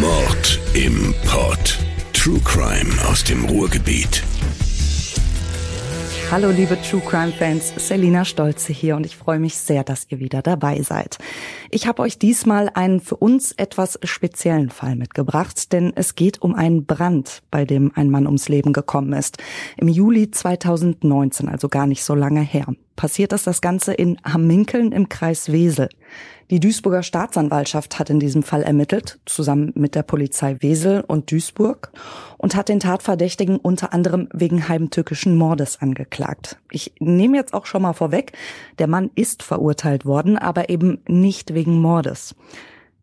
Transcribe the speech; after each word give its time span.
Mord 0.00 0.60
im 0.74 1.14
Pod. 1.24 1.78
True 2.12 2.40
Crime 2.44 2.90
aus 3.08 3.22
dem 3.22 3.44
Ruhrgebiet. 3.44 4.24
Hallo 6.32 6.50
liebe 6.50 6.76
True 6.82 7.00
Crime 7.00 7.30
Fans, 7.32 7.72
Selina 7.76 8.24
Stolze 8.24 8.72
hier 8.72 8.96
und 8.96 9.06
ich 9.06 9.16
freue 9.16 9.38
mich 9.38 9.56
sehr, 9.56 9.84
dass 9.84 10.06
ihr 10.10 10.18
wieder 10.18 10.42
dabei 10.42 10.82
seid. 10.82 11.18
Ich 11.70 11.86
habe 11.86 12.00
euch 12.00 12.18
diesmal 12.18 12.70
einen 12.72 13.00
für 13.00 13.16
uns 13.16 13.52
etwas 13.52 13.98
speziellen 14.02 14.70
Fall 14.70 14.96
mitgebracht, 14.96 15.70
denn 15.72 15.92
es 15.94 16.14
geht 16.14 16.40
um 16.40 16.54
einen 16.54 16.86
Brand, 16.86 17.42
bei 17.50 17.66
dem 17.66 17.92
ein 17.94 18.08
Mann 18.08 18.26
ums 18.26 18.48
Leben 18.48 18.72
gekommen 18.72 19.12
ist. 19.12 19.36
Im 19.76 19.88
Juli 19.88 20.30
2019, 20.30 21.46
also 21.46 21.68
gar 21.68 21.86
nicht 21.86 22.02
so 22.04 22.14
lange 22.14 22.40
her. 22.40 22.66
Passiert 22.96 23.32
ist 23.34 23.46
das 23.46 23.60
Ganze 23.60 23.92
in 23.92 24.18
Hamminkeln 24.24 24.92
im 24.92 25.08
Kreis 25.10 25.52
Wesel. 25.52 25.88
Die 26.50 26.60
Duisburger 26.60 27.02
Staatsanwaltschaft 27.02 27.98
hat 27.98 28.08
in 28.08 28.20
diesem 28.20 28.42
Fall 28.42 28.62
ermittelt, 28.62 29.20
zusammen 29.26 29.70
mit 29.74 29.94
der 29.94 30.02
Polizei 30.02 30.56
Wesel 30.60 31.04
und 31.06 31.30
Duisburg, 31.30 31.92
und 32.38 32.56
hat 32.56 32.70
den 32.70 32.80
Tatverdächtigen 32.80 33.58
unter 33.58 33.92
anderem 33.92 34.28
wegen 34.32 34.66
heimtückischen 34.66 35.36
Mordes 35.36 35.82
angeklagt. 35.82 36.56
Ich 36.70 36.94
nehme 37.00 37.36
jetzt 37.36 37.52
auch 37.52 37.66
schon 37.66 37.82
mal 37.82 37.92
vorweg, 37.92 38.32
der 38.78 38.86
Mann 38.86 39.10
ist 39.14 39.42
verurteilt 39.42 40.06
worden, 40.06 40.38
aber 40.38 40.70
eben 40.70 41.02
nicht 41.06 41.52
wegen 41.58 41.80
Mordes. 41.80 42.36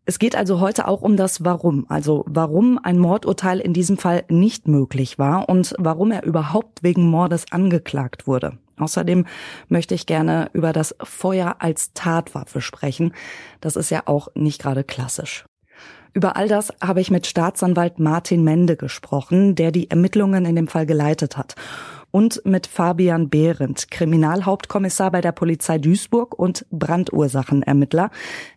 Es 0.06 0.18
geht 0.18 0.34
also 0.34 0.60
heute 0.60 0.88
auch 0.88 1.02
um 1.02 1.18
das 1.18 1.44
Warum, 1.44 1.84
also 1.90 2.24
warum 2.26 2.80
ein 2.82 2.98
Mordurteil 2.98 3.60
in 3.60 3.74
diesem 3.74 3.98
Fall 3.98 4.24
nicht 4.30 4.66
möglich 4.66 5.18
war 5.18 5.50
und 5.50 5.74
warum 5.78 6.10
er 6.10 6.24
überhaupt 6.24 6.82
wegen 6.82 7.06
Mordes 7.10 7.44
angeklagt 7.50 8.26
wurde. 8.26 8.56
Außerdem 8.78 9.26
möchte 9.68 9.94
ich 9.94 10.06
gerne 10.06 10.48
über 10.54 10.72
das 10.72 10.94
Feuer 11.02 11.56
als 11.58 11.92
Tatwaffe 11.92 12.62
sprechen. 12.62 13.12
Das 13.60 13.76
ist 13.76 13.90
ja 13.90 14.04
auch 14.06 14.28
nicht 14.34 14.62
gerade 14.62 14.84
klassisch. 14.84 15.44
Über 16.14 16.36
all 16.36 16.48
das 16.48 16.72
habe 16.82 17.02
ich 17.02 17.10
mit 17.10 17.26
Staatsanwalt 17.26 17.98
Martin 17.98 18.42
Mende 18.42 18.76
gesprochen, 18.76 19.54
der 19.54 19.70
die 19.70 19.90
Ermittlungen 19.90 20.46
in 20.46 20.56
dem 20.56 20.68
Fall 20.68 20.86
geleitet 20.86 21.36
hat 21.36 21.56
und 22.16 22.40
mit 22.46 22.66
Fabian 22.66 23.28
Behrendt, 23.28 23.90
Kriminalhauptkommissar 23.90 25.10
bei 25.10 25.20
der 25.20 25.32
Polizei 25.32 25.76
Duisburg 25.76 26.38
und 26.38 26.64
Brandursachenermittler. 26.70 28.10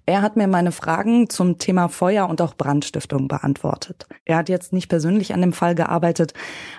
Er 0.05 0.21
hat 0.21 0.37
mir 0.37 0.47
meine 0.47 0.71
Fragen 0.71 1.29
zum 1.29 1.57
Thema 1.57 1.89
Feuer 1.89 2.29
und 2.29 2.41
auch 2.41 2.53
Brandstiftung 2.53 3.27
beantwortet. 3.27 4.07
Er 4.23 4.37
hat 4.37 4.47
jetzt 4.47 4.71
nicht 4.71 4.87
persönlich 4.87 5.33
an 5.33 5.41
dem 5.41 5.51
Fall 5.51 5.75
gearbeitet, 5.75 6.33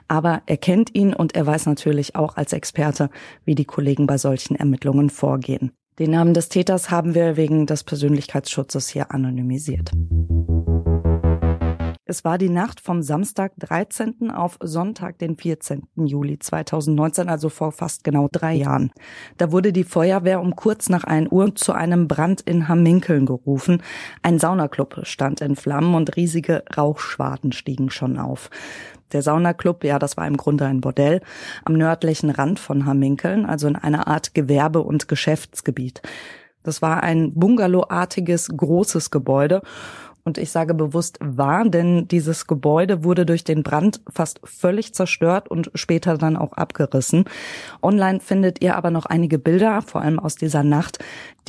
aber 0.09 0.41
er 0.47 0.57
kennt 0.57 0.95
ihn 0.95 1.13
und 1.13 1.37
er 1.37 1.47
weiß 1.47 1.67
natürlich 1.67 2.17
auch 2.17 2.39
als 2.39 2.55
Experte, 2.55 3.11
wie 3.45 3.55
die 3.55 3.67
Kollegen 3.67 4.07
bei 4.07 4.17
solchen 4.17 4.57
Ermittlungen 4.57 5.11
vorgehen. 5.11 5.73
Den 5.99 6.13
Namen 6.13 6.33
des 6.33 6.49
Täters 6.49 6.91
haben 6.91 7.15
wir 7.15 7.37
wegen 7.37 7.67
des 7.67 7.85
Persönlichkeitsschutzes 7.85 8.89
hier 8.89 9.13
anonymisiert. 9.13 9.91
Es 12.11 12.25
war 12.25 12.39
die 12.39 12.49
Nacht 12.49 12.81
vom 12.81 13.03
Samstag 13.03 13.53
13. 13.61 14.33
auf 14.33 14.59
Sonntag, 14.61 15.19
den 15.21 15.37
14. 15.37 15.85
Juli 15.95 16.41
2019, 16.41 17.29
also 17.29 17.49
vor 17.51 17.71
fast 17.71 18.03
genau 18.03 18.27
drei 18.33 18.53
Jahren. 18.55 18.91
Da 19.37 19.53
wurde 19.53 19.73
die 19.73 19.85
Feuerwehr 19.85 20.41
um 20.41 20.57
kurz 20.57 20.89
nach 20.89 21.05
1 21.05 21.31
Uhr 21.31 21.55
zu 21.55 21.73
einem 21.73 22.09
Brand 22.09 22.41
in 22.41 22.67
Hamminkeln 22.67 23.27
gerufen. 23.27 23.81
Ein 24.25 24.41
Saunaclub 24.41 25.03
stand 25.05 25.41
in 25.41 25.55
Flammen 25.55 25.95
und 25.95 26.17
riesige 26.17 26.65
Rauchschwaden 26.77 27.53
stiegen 27.53 27.91
schon 27.91 28.19
auf. 28.19 28.51
Der 29.13 29.23
Saunaclub, 29.23 29.85
ja, 29.85 30.01
das 30.01 30.17
war 30.17 30.27
im 30.27 30.37
Grunde 30.37 30.67
ein 30.67 30.81
Bordell 30.81 31.21
am 31.65 31.75
nördlichen 31.75 32.31
Rand 32.31 32.59
von 32.59 32.87
Hamminkeln, 32.87 33.47
also 33.47 33.69
in 33.69 33.77
einer 33.77 34.09
Art 34.09 34.35
Gewerbe- 34.35 34.83
und 34.83 35.07
Geschäftsgebiet. 35.07 36.03
Das 36.65 36.83
war 36.83 37.05
ein 37.05 37.35
Bungalowartiges 37.35 38.49
großes 38.49 39.13
Gebäude 39.13 39.63
und 40.25 40.39
ich 40.39 40.51
sage 40.51 40.75
bewusst 40.75 41.19
war, 41.21 41.69
denn 41.69 42.09
dieses 42.09 42.47
Gebäude 42.47 43.05
wurde 43.05 43.27
durch 43.27 43.45
den 43.45 43.63
Brand 43.63 44.01
fast 44.11 44.41
völlig 44.45 44.95
zerstört 44.95 45.49
und 45.49 45.71
später 45.75 46.19
dann 46.19 46.37
auch 46.37 46.53
abgerissen. 46.53 47.25
Online 47.83 48.21
findet 48.21 48.63
ihr 48.63 48.77
aber 48.77 48.91
noch 48.91 49.07
einige 49.07 49.39
Bilder, 49.39 49.83
vor 49.83 50.03
allem 50.03 50.19
aus 50.19 50.37
dieser 50.37 50.63
Nacht, 50.63 50.99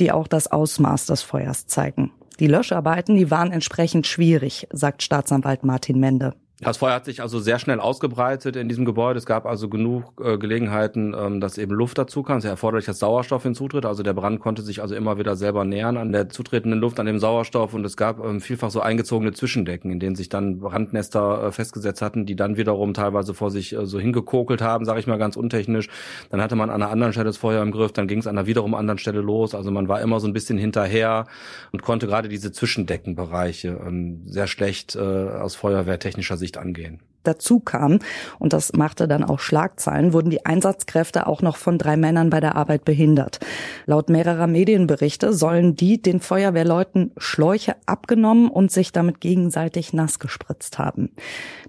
die 0.00 0.12
auch 0.12 0.28
das 0.28 0.50
Ausmaß 0.50 1.06
des 1.06 1.22
Feuers 1.22 1.66
zeigen. 1.66 2.12
Die 2.40 2.46
Löscharbeiten, 2.46 3.16
die 3.16 3.30
waren 3.30 3.52
entsprechend 3.52 4.06
schwierig, 4.06 4.66
sagt 4.72 5.02
Staatsanwalt 5.02 5.64
Martin 5.64 6.00
Mende. 6.00 6.34
Das 6.62 6.76
Feuer 6.76 6.94
hat 6.94 7.04
sich 7.06 7.20
also 7.20 7.40
sehr 7.40 7.58
schnell 7.58 7.80
ausgebreitet 7.80 8.54
in 8.54 8.68
diesem 8.68 8.84
Gebäude. 8.84 9.18
Es 9.18 9.26
gab 9.26 9.46
also 9.46 9.68
genug 9.68 10.22
äh, 10.24 10.38
Gelegenheiten, 10.38 11.12
ähm, 11.12 11.40
dass 11.40 11.58
eben 11.58 11.74
Luft 11.74 11.98
dazu 11.98 12.22
kam. 12.22 12.38
Es 12.38 12.44
ist 12.44 12.50
erforderlich, 12.50 12.86
dass 12.86 13.00
Sauerstoff 13.00 13.42
hinzutritt. 13.42 13.84
Also 13.84 14.04
der 14.04 14.12
Brand 14.12 14.38
konnte 14.38 14.62
sich 14.62 14.80
also 14.80 14.94
immer 14.94 15.18
wieder 15.18 15.34
selber 15.34 15.64
nähern 15.64 15.96
an 15.96 16.12
der 16.12 16.28
zutretenden 16.28 16.78
Luft, 16.78 17.00
an 17.00 17.06
dem 17.06 17.18
Sauerstoff. 17.18 17.74
Und 17.74 17.84
es 17.84 17.96
gab 17.96 18.24
ähm, 18.24 18.40
vielfach 18.40 18.70
so 18.70 18.80
eingezogene 18.80 19.32
Zwischendecken, 19.32 19.90
in 19.90 19.98
denen 19.98 20.14
sich 20.14 20.28
dann 20.28 20.60
Brandnester 20.60 21.48
äh, 21.48 21.50
festgesetzt 21.50 22.00
hatten, 22.00 22.26
die 22.26 22.36
dann 22.36 22.56
wiederum 22.56 22.94
teilweise 22.94 23.34
vor 23.34 23.50
sich 23.50 23.72
äh, 23.72 23.84
so 23.84 23.98
hingekokelt 23.98 24.62
haben, 24.62 24.84
sage 24.84 25.00
ich 25.00 25.08
mal 25.08 25.18
ganz 25.18 25.36
untechnisch. 25.36 25.88
Dann 26.30 26.40
hatte 26.40 26.54
man 26.54 26.70
an 26.70 26.80
einer 26.80 26.92
anderen 26.92 27.12
Stelle 27.12 27.26
das 27.26 27.38
Feuer 27.38 27.60
im 27.60 27.72
Griff, 27.72 27.90
dann 27.90 28.06
ging 28.06 28.20
es 28.20 28.28
an 28.28 28.38
einer 28.38 28.46
wiederum 28.46 28.76
anderen 28.76 28.98
Stelle 28.98 29.20
los. 29.20 29.56
Also 29.56 29.72
man 29.72 29.88
war 29.88 30.00
immer 30.00 30.20
so 30.20 30.28
ein 30.28 30.32
bisschen 30.32 30.58
hinterher 30.58 31.26
und 31.72 31.82
konnte 31.82 32.06
gerade 32.06 32.28
diese 32.28 32.52
Zwischendeckenbereiche 32.52 33.80
ähm, 33.84 34.22
sehr 34.26 34.46
schlecht 34.46 34.94
äh, 34.94 35.00
aus 35.00 35.56
feuerwehrtechnischer 35.56 36.36
Sicht 36.36 36.51
angehen. 36.58 37.00
Dazu 37.24 37.60
kam, 37.60 38.00
und 38.38 38.52
das 38.52 38.72
machte 38.72 39.06
dann 39.06 39.22
auch 39.22 39.38
Schlagzeilen, 39.38 40.12
wurden 40.12 40.30
die 40.30 40.44
Einsatzkräfte 40.44 41.26
auch 41.26 41.40
noch 41.40 41.56
von 41.56 41.78
drei 41.78 41.96
Männern 41.96 42.30
bei 42.30 42.40
der 42.40 42.56
Arbeit 42.56 42.84
behindert. 42.84 43.38
Laut 43.86 44.10
mehrerer 44.10 44.48
Medienberichte 44.48 45.32
sollen 45.32 45.76
die 45.76 46.02
den 46.02 46.20
Feuerwehrleuten 46.20 47.12
Schläuche 47.16 47.76
abgenommen 47.86 48.48
und 48.50 48.72
sich 48.72 48.92
damit 48.92 49.20
gegenseitig 49.20 49.92
nass 49.92 50.18
gespritzt 50.18 50.78
haben. 50.78 51.10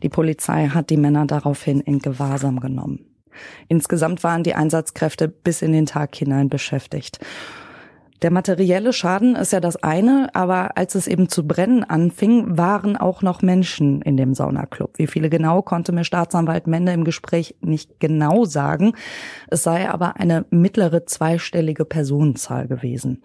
Die 0.02 0.10
Polizei 0.10 0.70
hat 0.70 0.90
die 0.90 0.98
Männer 0.98 1.28
daraufhin 1.28 1.82
in 1.82 2.00
Gewahrsam 2.00 2.60
genommen. 2.60 3.06
Insgesamt 3.68 4.24
waren 4.24 4.44
die 4.44 4.56
Einsatzkräfte 4.56 5.28
bis 5.28 5.62
in 5.62 5.74
den 5.74 5.86
Tag 5.86 6.16
hinein 6.16 6.50
beschäftigt. 6.50 7.20
Der 8.23 8.31
materielle 8.31 8.94
Schaden 8.94 9.35
ist 9.35 9.51
ja 9.51 9.59
das 9.59 9.84
eine, 9.84 10.29
aber 10.34 10.78
als 10.78 10.95
es 10.95 11.07
eben 11.07 11.28
zu 11.28 11.45
brennen 11.45 11.84
anfing, 11.84 12.57
waren 12.57 12.95
auch 12.95 13.22
noch 13.22 13.41
Menschen 13.41 14.01
in 14.01 14.16
dem 14.16 14.34
Saunaclub. 14.34 14.97
Wie 14.97 15.07
viele 15.07 15.29
genau, 15.29 15.61
konnte 15.61 15.91
mir 15.91 16.06
Staatsanwalt 16.06 16.66
Mende 16.66 16.94
im 16.94 17.03
Gespräch 17.03 17.56
nicht 17.59 18.00
genau 18.00 18.45
sagen. 18.45 18.94
Es 19.50 19.63
sei 19.63 19.89
aber 19.89 20.16
eine 20.16 20.45
mittlere 20.51 21.06
zweistellige 21.06 21.84
Personenzahl 21.84 22.69
gewesen. 22.69 23.22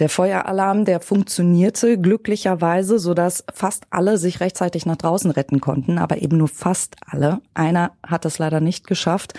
Der 0.00 0.08
Feueralarm, 0.08 0.84
der 0.84 1.00
funktionierte 1.00 1.98
glücklicherweise, 1.98 2.98
sodass 2.98 3.44
fast 3.52 3.84
alle 3.90 4.18
sich 4.18 4.40
rechtzeitig 4.40 4.86
nach 4.86 4.96
draußen 4.96 5.30
retten 5.30 5.60
konnten, 5.60 5.98
aber 5.98 6.20
eben 6.20 6.36
nur 6.36 6.48
fast 6.48 6.96
alle. 7.06 7.40
Einer 7.54 7.92
hat 8.04 8.24
es 8.24 8.38
leider 8.38 8.60
nicht 8.60 8.88
geschafft. 8.88 9.34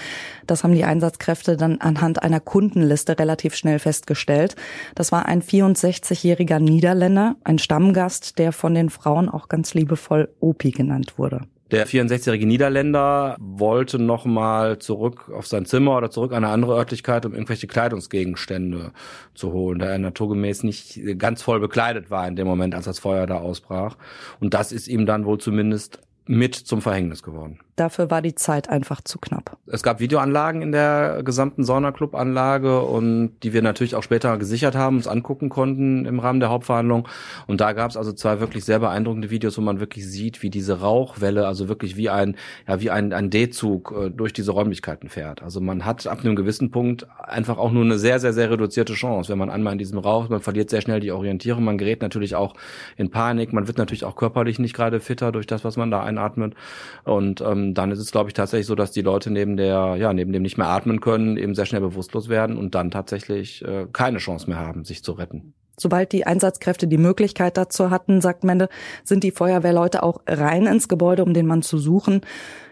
Das 0.48 0.64
haben 0.64 0.74
die 0.74 0.86
Einsatzkräfte 0.86 1.58
dann 1.58 1.82
anhand 1.82 2.24
einer 2.24 2.40
Kundenliste 2.40 3.20
relativ 3.20 3.56
schnell 3.56 3.80
festgestellt. 3.80 4.56
Das 4.96 5.12
war 5.12 5.26
ein 5.26 5.42
64-jähriger 5.42 6.60
Niederländer, 6.60 7.36
ein 7.44 7.60
Stammgast, 7.60 8.40
der 8.40 8.54
von 8.54 8.74
den 8.74 8.90
Frauen 8.90 9.28
auch 9.28 9.50
ganz 9.50 9.74
liebevoll 9.74 10.30
Opi 10.40 10.72
genannt 10.72 11.18
wurde. 11.18 11.42
Der 11.72 11.88
64-jährige 11.88 12.46
Niederländer 12.46 13.36
wollte 13.40 13.98
nochmal 13.98 14.78
zurück 14.78 15.31
auf 15.34 15.48
sein 15.48 15.66
Zimmer 15.66 15.98
oder 15.98 16.12
zurück 16.12 16.31
an 16.31 16.44
eine 16.44 16.53
andere 16.53 16.76
Örtlichkeit, 16.76 17.26
um 17.26 17.34
irgendwelche 17.34 17.66
Kleidungsgegenstände 17.66 18.92
zu 19.34 19.52
holen, 19.52 19.80
da 19.80 19.88
er 19.88 19.98
naturgemäß 19.98 20.62
nicht 20.62 21.00
ganz 21.18 21.42
voll 21.42 21.59
bekleidet 21.59 22.12
war 22.12 22.28
in 22.28 22.36
dem 22.36 22.46
Moment, 22.46 22.75
als 22.75 22.86
das 22.86 23.00
Feuer 23.00 23.25
da 23.25 23.38
ausbrach. 23.38 23.98
Und 24.40 24.54
das 24.54 24.72
ist 24.72 24.88
ihm 24.88 25.08
dann 25.08 25.25
wohl 25.25 25.40
zumindest 25.40 26.02
mit 26.28 26.56
zum 26.56 26.81
Verhängnis 26.81 27.22
geworden. 27.22 27.59
Dafür 27.75 28.09
war 28.09 28.22
die 28.22 28.36
Zeit 28.36 28.69
einfach 28.69 29.02
zu 29.02 29.19
knapp. 29.19 29.58
Es 29.68 29.84
gab 29.84 30.00
Videoanlagen 30.00 30.62
in 30.62 30.72
der 30.72 31.22
gesamten 31.24 31.66
Saunaclub-Anlage 31.66 32.81
und 32.81 33.34
die 33.44 33.52
wir 33.52 33.62
natürlich 33.62 33.96
auch 33.96 34.03
später 34.03 34.38
gesichert 34.38 34.75
haben, 34.75 34.96
uns 34.96 35.08
angucken 35.08 35.50
konnten 35.50 36.06
im 36.06 36.19
Rahmen 36.19 36.40
der 36.40 36.50
Hauptverhandlung. 36.50 37.08
Und 37.48 37.60
da 37.60 37.74
gab 37.74 37.92
es 37.92 37.98
also 37.98 38.13
zwei 38.13 38.39
wirklich 38.39 38.63
sehr 38.63 38.80
beeindruckende 38.80 39.30
Videos, 39.30 39.57
wo 39.57 39.62
man 39.62 39.81
wirklich 39.81 40.07
sieht, 40.07 40.42
wie 40.42 40.50
diese 40.50 40.80
Rauchwelle, 40.80 41.48
also 41.48 41.68
wirklich 41.68 41.98
wie 41.98 42.10
ein, 42.10 42.38
ja, 42.66 42.80
wie 42.80 42.92
ein, 42.92 43.12
ein 43.12 43.30
D-Zug 43.30 43.94
äh, 43.95 44.10
durch 44.10 44.31
diese 44.31 44.54
Räumlichkeiten 44.54 45.10
fährt. 45.10 45.44
Also 45.44 45.60
man 45.60 45.83
hat 45.83 46.07
ab 46.07 46.22
einem 46.22 46.38
gewissen 46.38 46.72
Punkt 46.72 47.07
einfach 47.19 47.57
auch 47.57 47.72
nur 47.72 47.83
eine 47.83 48.00
sehr, 48.00 48.22
sehr, 48.22 48.31
sehr 48.31 48.50
reduzierte 48.50 48.94
Chance. 48.94 49.30
Wenn 49.30 49.38
man 49.38 49.50
einmal 49.50 49.74
in 49.74 49.80
diesem 49.80 50.00
Rauch, 50.00 50.30
man 50.30 50.39
verliert 50.39 50.69
sehr 50.69 50.81
schnell 50.81 51.01
die 51.01 51.12
Orientierung, 51.12 51.66
man 51.66 51.77
gerät 51.77 52.01
natürlich 52.01 52.36
auch 52.36 52.56
in 52.95 53.12
Panik, 53.12 53.51
man 53.51 53.68
wird 53.68 53.77
natürlich 53.77 54.06
auch 54.06 54.16
körperlich 54.16 54.60
nicht 54.60 54.74
gerade 54.74 55.01
fitter 55.01 55.33
durch 55.33 55.45
das, 55.45 55.66
was 55.66 55.75
man 55.75 55.92
da 55.92 56.01
einatmet. 56.17 56.56
Und 57.03 57.41
ähm, 57.41 57.73
dann 57.73 57.91
ist 57.91 58.00
es, 58.00 58.12
glaube 58.12 58.29
ich, 58.29 58.33
tatsächlich 58.33 58.67
so, 58.67 58.75
dass 58.75 58.91
die 58.91 59.01
Leute 59.01 59.31
neben 59.31 59.57
der, 59.57 59.95
ja, 59.97 60.13
neben 60.13 60.33
dem 60.33 60.41
nicht 60.41 60.57
mehr 60.57 60.67
atmen 60.67 61.01
können, 61.01 61.38
eben 61.38 61.56
sehr 61.56 61.65
schnell 61.65 61.81
bewusstlos 61.81 62.29
werden 62.29 62.57
und 62.57 62.75
dann 62.75 62.91
tatsächlich 62.91 63.63
äh, 63.63 63.88
keine 63.91 64.17
Chance 64.19 64.50
mehr 64.50 64.59
haben, 64.59 64.85
sich 64.85 65.03
zu 65.03 65.13
retten. 65.13 65.53
Sobald 65.77 66.13
die 66.13 66.25
Einsatzkräfte 66.25 66.88
die 66.88 66.97
Möglichkeit 66.97 67.57
dazu 67.57 67.89
hatten, 67.89 68.21
sagt 68.21 68.45
Mende, 68.45 68.69
sind 69.03 69.23
die 69.23 69.31
Feuerwehrleute 69.31 70.03
auch 70.03 70.21
rein 70.25 70.67
ins 70.67 70.88
Gebäude, 70.88 71.23
um 71.23 71.33
den 71.33 71.47
Mann 71.47 71.63
zu 71.63 71.77
suchen. 71.77 72.21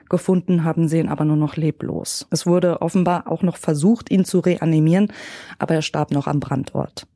Gefunden 0.09 0.63
haben 0.63 0.87
sie 0.87 0.99
ihn 0.99 1.09
aber 1.09 1.25
nur 1.25 1.35
noch 1.35 1.57
leblos. 1.57 2.27
Es 2.29 2.45
wurde 2.45 2.81
offenbar 2.81 3.27
auch 3.27 3.41
noch 3.41 3.57
versucht, 3.57 4.11
ihn 4.11 4.25
zu 4.25 4.39
reanimieren, 4.39 5.11
aber 5.59 5.75
er 5.75 5.81
starb 5.81 6.11
noch 6.11 6.27
am 6.27 6.39
Brandort. 6.39 7.07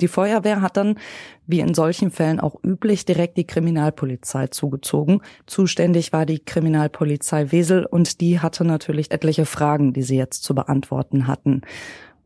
Die 0.00 0.08
Feuerwehr 0.08 0.60
hat 0.60 0.76
dann, 0.76 0.98
wie 1.46 1.60
in 1.60 1.74
solchen 1.74 2.10
Fällen 2.10 2.40
auch 2.40 2.56
üblich, 2.64 3.04
direkt 3.04 3.36
die 3.36 3.46
Kriminalpolizei 3.46 4.48
zugezogen. 4.48 5.20
Zuständig 5.46 6.12
war 6.12 6.26
die 6.26 6.38
Kriminalpolizei 6.38 7.52
Wesel 7.52 7.86
und 7.86 8.20
die 8.20 8.40
hatte 8.40 8.64
natürlich 8.64 9.10
etliche 9.10 9.46
Fragen, 9.46 9.92
die 9.92 10.02
sie 10.02 10.16
jetzt 10.16 10.42
zu 10.44 10.54
beantworten 10.54 11.26
hatten. 11.26 11.62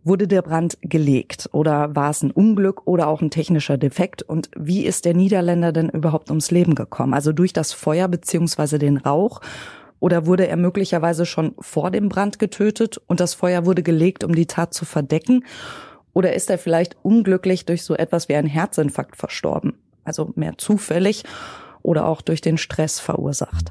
Wurde 0.04 0.28
der 0.28 0.42
Brand 0.42 0.78
gelegt 0.80 1.50
oder 1.52 1.94
war 1.94 2.10
es 2.10 2.22
ein 2.22 2.30
Unglück 2.30 2.86
oder 2.86 3.08
auch 3.08 3.20
ein 3.20 3.30
technischer 3.30 3.76
Defekt? 3.76 4.22
Und 4.22 4.48
wie 4.56 4.86
ist 4.86 5.04
der 5.04 5.14
Niederländer 5.14 5.72
denn 5.72 5.90
überhaupt 5.90 6.30
ums 6.30 6.50
Leben 6.50 6.74
gekommen? 6.74 7.12
Also 7.12 7.32
durch 7.32 7.52
das 7.52 7.72
Feuer 7.72 8.08
beziehungsweise 8.08 8.78
den 8.78 8.96
Rauch? 8.96 9.40
Oder 10.00 10.26
wurde 10.26 10.46
er 10.46 10.56
möglicherweise 10.56 11.26
schon 11.26 11.54
vor 11.58 11.90
dem 11.90 12.08
Brand 12.08 12.38
getötet 12.38 13.00
und 13.06 13.20
das 13.20 13.34
Feuer 13.34 13.66
wurde 13.66 13.82
gelegt, 13.82 14.22
um 14.22 14.34
die 14.34 14.46
Tat 14.46 14.72
zu 14.72 14.84
verdecken? 14.84 15.44
Oder 16.12 16.34
ist 16.34 16.50
er 16.50 16.58
vielleicht 16.58 16.96
unglücklich 17.02 17.64
durch 17.66 17.82
so 17.82 17.94
etwas 17.94 18.28
wie 18.28 18.34
einen 18.34 18.48
Herzinfarkt 18.48 19.16
verstorben? 19.16 19.74
Also 20.04 20.32
mehr 20.34 20.56
zufällig 20.58 21.24
oder 21.82 22.06
auch 22.06 22.22
durch 22.22 22.40
den 22.40 22.58
Stress 22.58 22.98
verursacht. 23.00 23.70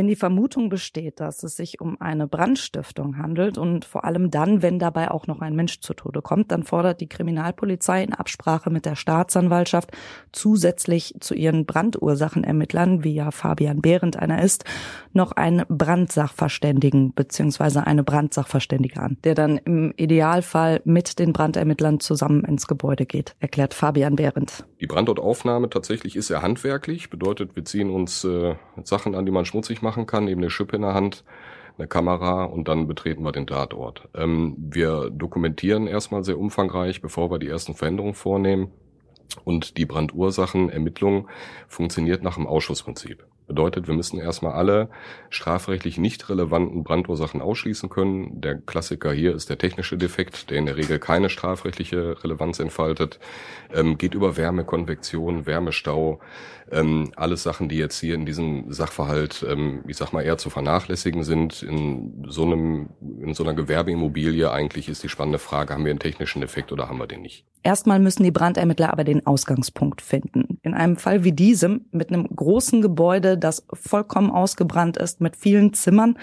Wenn 0.00 0.08
die 0.08 0.16
Vermutung 0.16 0.70
besteht, 0.70 1.20
dass 1.20 1.42
es 1.42 1.56
sich 1.56 1.78
um 1.78 2.00
eine 2.00 2.26
Brandstiftung 2.26 3.18
handelt 3.18 3.58
und 3.58 3.84
vor 3.84 4.06
allem 4.06 4.30
dann, 4.30 4.62
wenn 4.62 4.78
dabei 4.78 5.10
auch 5.10 5.26
noch 5.26 5.42
ein 5.42 5.54
Mensch 5.54 5.80
zu 5.80 5.92
Tode 5.92 6.22
kommt, 6.22 6.52
dann 6.52 6.62
fordert 6.62 7.02
die 7.02 7.06
Kriminalpolizei 7.06 8.02
in 8.02 8.14
Absprache 8.14 8.70
mit 8.70 8.86
der 8.86 8.96
Staatsanwaltschaft 8.96 9.90
zusätzlich 10.32 11.16
zu 11.20 11.34
ihren 11.34 11.66
Brandursachenermittlern, 11.66 13.04
wie 13.04 13.12
ja 13.12 13.30
Fabian 13.30 13.82
Behrendt 13.82 14.16
einer 14.16 14.42
ist, 14.42 14.64
noch 15.12 15.32
einen 15.32 15.66
Brandsachverständigen 15.68 17.12
bzw. 17.12 17.80
eine 17.80 18.02
Brandsachverständige 18.02 19.02
an, 19.02 19.18
der 19.24 19.34
dann 19.34 19.58
im 19.58 19.92
Idealfall 19.98 20.80
mit 20.86 21.18
den 21.18 21.34
Brandermittlern 21.34 22.00
zusammen 22.00 22.46
ins 22.46 22.66
Gebäude 22.66 23.04
geht, 23.04 23.36
erklärt 23.38 23.74
Fabian 23.74 24.16
Behrendt. 24.16 24.64
Die 24.80 24.86
Brandortaufnahme 24.86 25.68
tatsächlich 25.68 26.16
ist 26.16 26.28
sehr 26.28 26.40
handwerklich, 26.40 27.10
bedeutet, 27.10 27.54
wir 27.54 27.64
ziehen 27.64 27.90
uns 27.90 28.24
äh, 28.24 28.54
Sachen 28.82 29.14
an, 29.14 29.26
die 29.26 29.32
man 29.32 29.44
schmutzig 29.44 29.82
machen 29.82 30.06
kann, 30.06 30.26
eben 30.26 30.40
eine 30.40 30.50
Schippe 30.50 30.76
in 30.76 30.82
der 30.82 30.94
Hand, 30.94 31.22
eine 31.76 31.86
Kamera 31.86 32.44
und 32.44 32.66
dann 32.68 32.88
betreten 32.88 33.22
wir 33.22 33.32
den 33.32 33.46
Tatort. 33.46 34.08
Ähm, 34.14 34.56
wir 34.58 35.10
dokumentieren 35.10 35.86
erstmal 35.86 36.24
sehr 36.24 36.38
umfangreich, 36.38 37.02
bevor 37.02 37.30
wir 37.30 37.38
die 37.38 37.48
ersten 37.48 37.74
Veränderungen 37.74 38.14
vornehmen. 38.14 38.70
Und 39.44 39.76
die 39.76 39.86
Brandursachenermittlung 39.86 41.28
funktioniert 41.68 42.22
nach 42.22 42.34
dem 42.34 42.48
Ausschussprinzip. 42.48 43.24
Bedeutet, 43.50 43.88
wir 43.88 43.94
müssen 43.94 44.20
erstmal 44.20 44.52
alle 44.52 44.90
strafrechtlich 45.28 45.98
nicht 45.98 46.28
relevanten 46.28 46.84
Brandursachen 46.84 47.42
ausschließen 47.42 47.88
können. 47.88 48.40
Der 48.40 48.54
Klassiker 48.54 49.12
hier 49.12 49.34
ist 49.34 49.50
der 49.50 49.58
technische 49.58 49.96
Defekt, 49.96 50.50
der 50.50 50.58
in 50.58 50.66
der 50.66 50.76
Regel 50.76 51.00
keine 51.00 51.28
strafrechtliche 51.28 52.22
Relevanz 52.22 52.60
entfaltet. 52.60 53.18
Ähm, 53.74 53.98
geht 53.98 54.14
über 54.14 54.36
Wärme, 54.36 54.62
Konvektion, 54.62 55.46
Wärmestau, 55.46 56.20
ähm, 56.70 57.10
alles 57.16 57.42
Sachen, 57.42 57.68
die 57.68 57.76
jetzt 57.76 57.98
hier 57.98 58.14
in 58.14 58.24
diesem 58.24 58.72
Sachverhalt, 58.72 59.44
ähm, 59.48 59.80
ich 59.88 59.96
sag 59.96 60.12
mal, 60.12 60.22
eher 60.22 60.38
zu 60.38 60.48
vernachlässigen 60.48 61.24
sind. 61.24 61.64
In 61.64 62.24
so 62.28 62.44
einem, 62.44 62.90
in 63.20 63.34
so 63.34 63.42
einer 63.42 63.54
Gewerbeimmobilie 63.54 64.48
eigentlich 64.52 64.88
ist 64.88 65.02
die 65.02 65.08
spannende 65.08 65.40
Frage, 65.40 65.74
haben 65.74 65.84
wir 65.84 65.90
einen 65.90 65.98
technischen 65.98 66.40
Defekt 66.40 66.70
oder 66.70 66.88
haben 66.88 66.98
wir 66.98 67.08
den 67.08 67.22
nicht? 67.22 67.44
Erstmal 67.62 67.98
müssen 67.98 68.22
die 68.22 68.30
Brandermittler 68.30 68.90
aber 68.92 69.04
den 69.04 69.26
Ausgangspunkt 69.26 70.00
finden. 70.00 70.58
In 70.62 70.72
einem 70.72 70.96
Fall 70.96 71.24
wie 71.24 71.32
diesem, 71.32 71.86
mit 71.90 72.10
einem 72.10 72.26
großen 72.34 72.80
Gebäude, 72.80 73.36
das 73.40 73.66
vollkommen 73.72 74.30
ausgebrannt 74.30 74.96
ist, 74.96 75.20
mit 75.20 75.36
vielen 75.36 75.72
Zimmern, 75.74 76.18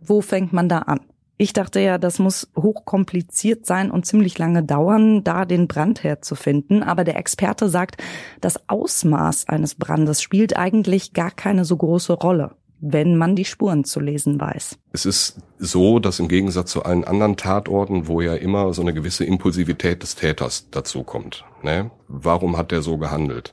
wo 0.00 0.20
fängt 0.20 0.52
man 0.52 0.68
da 0.68 0.78
an? 0.78 1.00
Ich 1.40 1.52
dachte 1.52 1.78
ja, 1.78 1.98
das 1.98 2.18
muss 2.18 2.50
hochkompliziert 2.56 3.64
sein 3.64 3.92
und 3.92 4.06
ziemlich 4.06 4.38
lange 4.38 4.64
dauern, 4.64 5.22
da 5.22 5.44
den 5.44 5.68
Brandherd 5.68 6.24
zu 6.24 6.34
finden. 6.34 6.82
Aber 6.82 7.04
der 7.04 7.16
Experte 7.16 7.68
sagt, 7.68 8.02
das 8.40 8.68
Ausmaß 8.68 9.48
eines 9.48 9.76
Brandes 9.76 10.20
spielt 10.20 10.56
eigentlich 10.56 11.12
gar 11.12 11.30
keine 11.30 11.64
so 11.64 11.76
große 11.76 12.12
Rolle 12.12 12.56
wenn 12.80 13.16
man 13.16 13.34
die 13.34 13.44
Spuren 13.44 13.84
zu 13.84 14.00
lesen 14.00 14.40
weiß. 14.40 14.78
Es 14.92 15.04
ist 15.04 15.38
so, 15.58 15.98
dass 15.98 16.20
im 16.20 16.28
Gegensatz 16.28 16.70
zu 16.70 16.84
allen 16.84 17.04
anderen 17.04 17.36
Tatorten, 17.36 18.06
wo 18.06 18.20
ja 18.20 18.34
immer 18.34 18.72
so 18.72 18.82
eine 18.82 18.94
gewisse 18.94 19.24
Impulsivität 19.24 20.02
des 20.02 20.14
Täters 20.14 20.68
dazu 20.70 21.02
kommt. 21.02 21.44
Ne? 21.62 21.90
Warum 22.06 22.56
hat 22.56 22.70
der 22.70 22.82
so 22.82 22.98
gehandelt? 22.98 23.52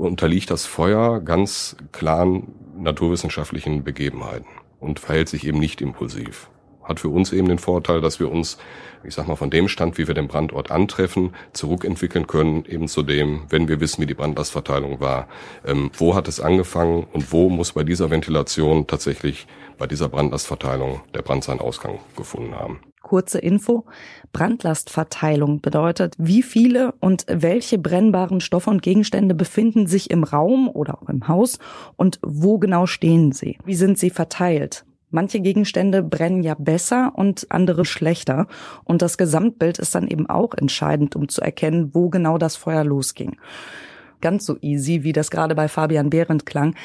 Unterliegt 0.00 0.50
das 0.50 0.64
Feuer 0.64 1.20
ganz 1.20 1.76
klaren 1.92 2.54
naturwissenschaftlichen 2.76 3.84
Begebenheiten 3.84 4.48
und 4.78 4.98
verhält 4.98 5.28
sich 5.28 5.46
eben 5.46 5.58
nicht 5.58 5.80
impulsiv 5.80 6.48
hat 6.90 7.00
für 7.00 7.08
uns 7.08 7.32
eben 7.32 7.48
den 7.48 7.58
Vorteil, 7.58 8.00
dass 8.00 8.20
wir 8.20 8.30
uns, 8.30 8.58
ich 9.04 9.14
sag 9.14 9.28
mal, 9.28 9.36
von 9.36 9.48
dem 9.48 9.68
Stand, 9.68 9.96
wie 9.96 10.06
wir 10.06 10.14
den 10.14 10.28
Brandort 10.28 10.70
antreffen, 10.70 11.34
zurückentwickeln 11.52 12.26
können, 12.26 12.64
eben 12.66 12.88
zu 12.88 13.02
dem, 13.02 13.42
wenn 13.48 13.68
wir 13.68 13.80
wissen, 13.80 14.02
wie 14.02 14.06
die 14.06 14.14
Brandlastverteilung 14.14 15.00
war. 15.00 15.28
Ähm, 15.64 15.90
wo 15.96 16.14
hat 16.14 16.28
es 16.28 16.40
angefangen 16.40 17.06
und 17.12 17.32
wo 17.32 17.48
muss 17.48 17.72
bei 17.72 17.84
dieser 17.84 18.10
Ventilation 18.10 18.86
tatsächlich 18.86 19.46
bei 19.78 19.86
dieser 19.86 20.08
Brandlastverteilung 20.08 21.00
der 21.14 21.22
Brand 21.22 21.44
seinen 21.44 21.60
Ausgang 21.60 22.00
gefunden 22.16 22.54
haben. 22.54 22.80
Kurze 23.00 23.38
Info. 23.38 23.86
Brandlastverteilung 24.32 25.60
bedeutet, 25.60 26.14
wie 26.18 26.42
viele 26.42 26.92
und 27.00 27.24
welche 27.28 27.78
brennbaren 27.78 28.40
Stoffe 28.40 28.70
und 28.70 28.82
Gegenstände 28.82 29.34
befinden 29.34 29.86
sich 29.86 30.10
im 30.10 30.22
Raum 30.22 30.68
oder 30.68 31.02
auch 31.02 31.08
im 31.08 31.26
Haus 31.26 31.58
und 31.96 32.18
wo 32.22 32.58
genau 32.58 32.86
stehen 32.86 33.32
sie? 33.32 33.58
Wie 33.64 33.74
sind 33.74 33.98
sie 33.98 34.10
verteilt? 34.10 34.84
Manche 35.10 35.40
Gegenstände 35.40 36.04
brennen 36.04 36.42
ja 36.44 36.54
besser 36.56 37.12
und 37.16 37.46
andere 37.50 37.84
schlechter. 37.84 38.46
Und 38.84 39.02
das 39.02 39.18
Gesamtbild 39.18 39.80
ist 39.80 39.94
dann 39.94 40.06
eben 40.06 40.28
auch 40.28 40.54
entscheidend, 40.54 41.16
um 41.16 41.28
zu 41.28 41.40
erkennen, 41.40 41.90
wo 41.94 42.10
genau 42.10 42.38
das 42.38 42.54
Feuer 42.54 42.84
losging. 42.84 43.36
Ganz 44.20 44.46
so 44.46 44.56
easy, 44.60 45.02
wie 45.02 45.12
das 45.12 45.30
gerade 45.30 45.54
bei 45.54 45.66
Fabian 45.66 46.10
Behrendt 46.10 46.46
klang, 46.46 46.76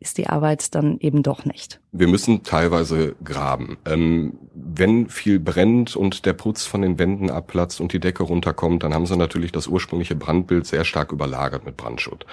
ist 0.00 0.16
die 0.16 0.28
Arbeit 0.28 0.74
dann 0.74 0.98
eben 0.98 1.22
doch 1.22 1.44
nicht. 1.44 1.78
Wir 1.92 2.08
müssen 2.08 2.42
teilweise 2.42 3.14
graben. 3.22 3.76
Ähm, 3.84 4.38
wenn 4.54 5.08
viel 5.08 5.38
brennt 5.38 5.94
und 5.94 6.24
der 6.24 6.32
Putz 6.32 6.64
von 6.64 6.80
den 6.80 6.98
Wänden 6.98 7.30
abplatzt 7.30 7.82
und 7.82 7.92
die 7.92 8.00
Decke 8.00 8.22
runterkommt, 8.22 8.82
dann 8.82 8.94
haben 8.94 9.04
sie 9.04 9.16
natürlich 9.16 9.52
das 9.52 9.66
ursprüngliche 9.66 10.14
Brandbild 10.14 10.66
sehr 10.66 10.84
stark 10.84 11.12
überlagert 11.12 11.66
mit 11.66 11.76
Brandschutt. 11.76 12.24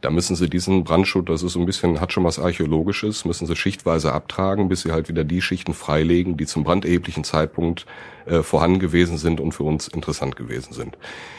Da 0.00 0.10
müssen 0.10 0.34
sie 0.34 0.50
diesen 0.50 0.82
Brandschutt, 0.82 1.28
das 1.28 1.44
ist 1.44 1.52
so 1.52 1.60
ein 1.60 1.66
bisschen, 1.66 2.00
hat 2.00 2.12
schon 2.12 2.24
was 2.24 2.40
Archäologisches, 2.40 3.24
müssen 3.24 3.46
sie 3.46 3.54
schichtweise 3.54 4.12
abtragen, 4.12 4.68
bis 4.68 4.82
sie 4.82 4.90
halt 4.90 5.08
wieder 5.08 5.22
die 5.22 5.42
Schichten 5.42 5.74
freilegen, 5.74 6.36
die 6.36 6.46
zum 6.46 6.64
branderheblichen 6.64 7.22
Zeitpunkt 7.22 7.86
äh, 8.26 8.42
vorhanden 8.42 8.80
gewesen 8.80 9.16
sind 9.16 9.40
und 9.40 9.52
für 9.52 9.62
uns 9.62 9.86
interessant 9.86 10.34
gewesen 10.34 10.72
sind. 10.72 10.98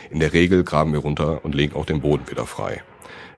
In 0.10 0.22
der 0.22 0.32
Regel 0.32 0.64
graben 0.64 0.94
wir 0.94 1.00
runter 1.00 1.44
und 1.44 1.54
legen 1.54 1.75
auch 1.75 1.86
den 1.86 2.00
Boden 2.00 2.30
wieder 2.30 2.46
frei. 2.46 2.82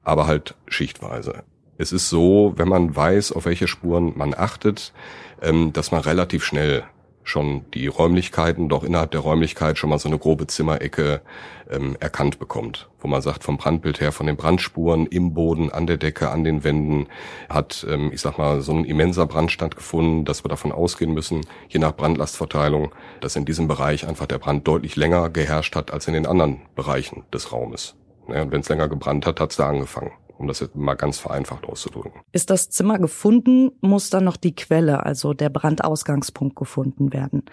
Aber 0.04 0.28
halt 0.28 0.54
schichtweise. 0.68 1.44
Es 1.78 1.92
ist 1.92 2.10
so, 2.10 2.54
wenn 2.56 2.70
man 2.70 2.96
weiß, 2.96 3.34
auf 3.34 3.46
welche 3.46 3.68
Spuren 3.68 4.14
man 4.16 4.34
achtet, 4.34 4.94
ähm, 5.42 5.74
dass 5.74 5.92
man 5.92 6.02
relativ 6.02 6.44
schnell 6.44 6.84
schon 7.28 7.66
die 7.74 7.88
Räumlichkeiten, 7.88 8.70
doch 8.70 8.84
innerhalb 8.84 9.12
der 9.12 9.22
Räumlichkeit 9.22 9.78
schon 9.78 9.90
mal 9.90 10.00
so 10.00 10.08
eine 10.08 10.20
grobe 10.20 10.48
Zimmerecke 10.48 11.22
ähm, 11.70 11.98
erkannt 12.00 12.40
bekommt, 12.40 12.88
wo 13.00 13.08
man 13.08 13.22
sagt, 13.22 13.44
vom 13.44 13.58
Brandbild 13.58 14.00
her, 14.00 14.12
von 14.12 14.28
den 14.28 14.38
Brandspuren 14.38 15.08
im 15.08 15.34
Boden, 15.34 15.72
an 15.72 15.88
der 15.88 15.98
Decke, 15.98 16.30
an 16.30 16.44
den 16.44 16.64
Wänden, 16.64 17.08
hat, 17.50 17.86
ähm, 17.90 18.12
ich 18.14 18.22
sag 18.22 18.38
mal, 18.38 18.62
so 18.62 18.74
ein 18.74 18.86
immenser 18.86 19.26
Brand 19.26 19.52
stattgefunden, 19.52 20.24
dass 20.24 20.46
wir 20.46 20.50
davon 20.50 20.72
ausgehen 20.72 21.14
müssen, 21.14 21.42
je 21.68 21.80
nach 21.80 21.96
Brandlastverteilung, 21.96 22.94
dass 23.22 23.36
in 23.36 23.46
diesem 23.46 23.68
Bereich 23.68 24.08
einfach 24.08 24.28
der 24.28 24.38
Brand 24.38 24.68
deutlich 24.68 24.96
länger 24.96 25.30
geherrscht 25.30 25.76
hat 25.76 25.92
als 25.92 26.08
in 26.08 26.14
den 26.14 26.28
anderen 26.28 26.62
Bereichen 26.76 27.24
des 27.34 27.52
Raumes. 27.52 27.96
Ja, 28.28 28.44
und 28.44 28.52
wenn 28.52 28.62
es 28.62 28.70
länger 28.70 28.88
gebrannt 28.88 29.26
hat, 29.26 29.40
hat 29.40 29.52
es 29.52 29.58
da 29.58 29.68
angefangen 29.68 30.12
um 30.38 30.48
das 30.48 30.60
jetzt 30.60 30.76
mal 30.76 30.96
ganz 30.96 31.18
vereinfacht 31.18 31.66
auszudrücken. 31.66 32.22
Ist 32.32 32.50
das 32.50 32.70
Zimmer 32.70 33.00
gefunden, 33.00 33.72
muss 33.82 34.10
dann 34.10 34.24
noch 34.24 34.38
die 34.38 34.56
Quelle, 34.56 35.06
also 35.06 35.34
der 35.34 35.50
Brandausgangspunkt 35.50 36.56
gefunden 36.56 37.14
werden. 37.14 37.44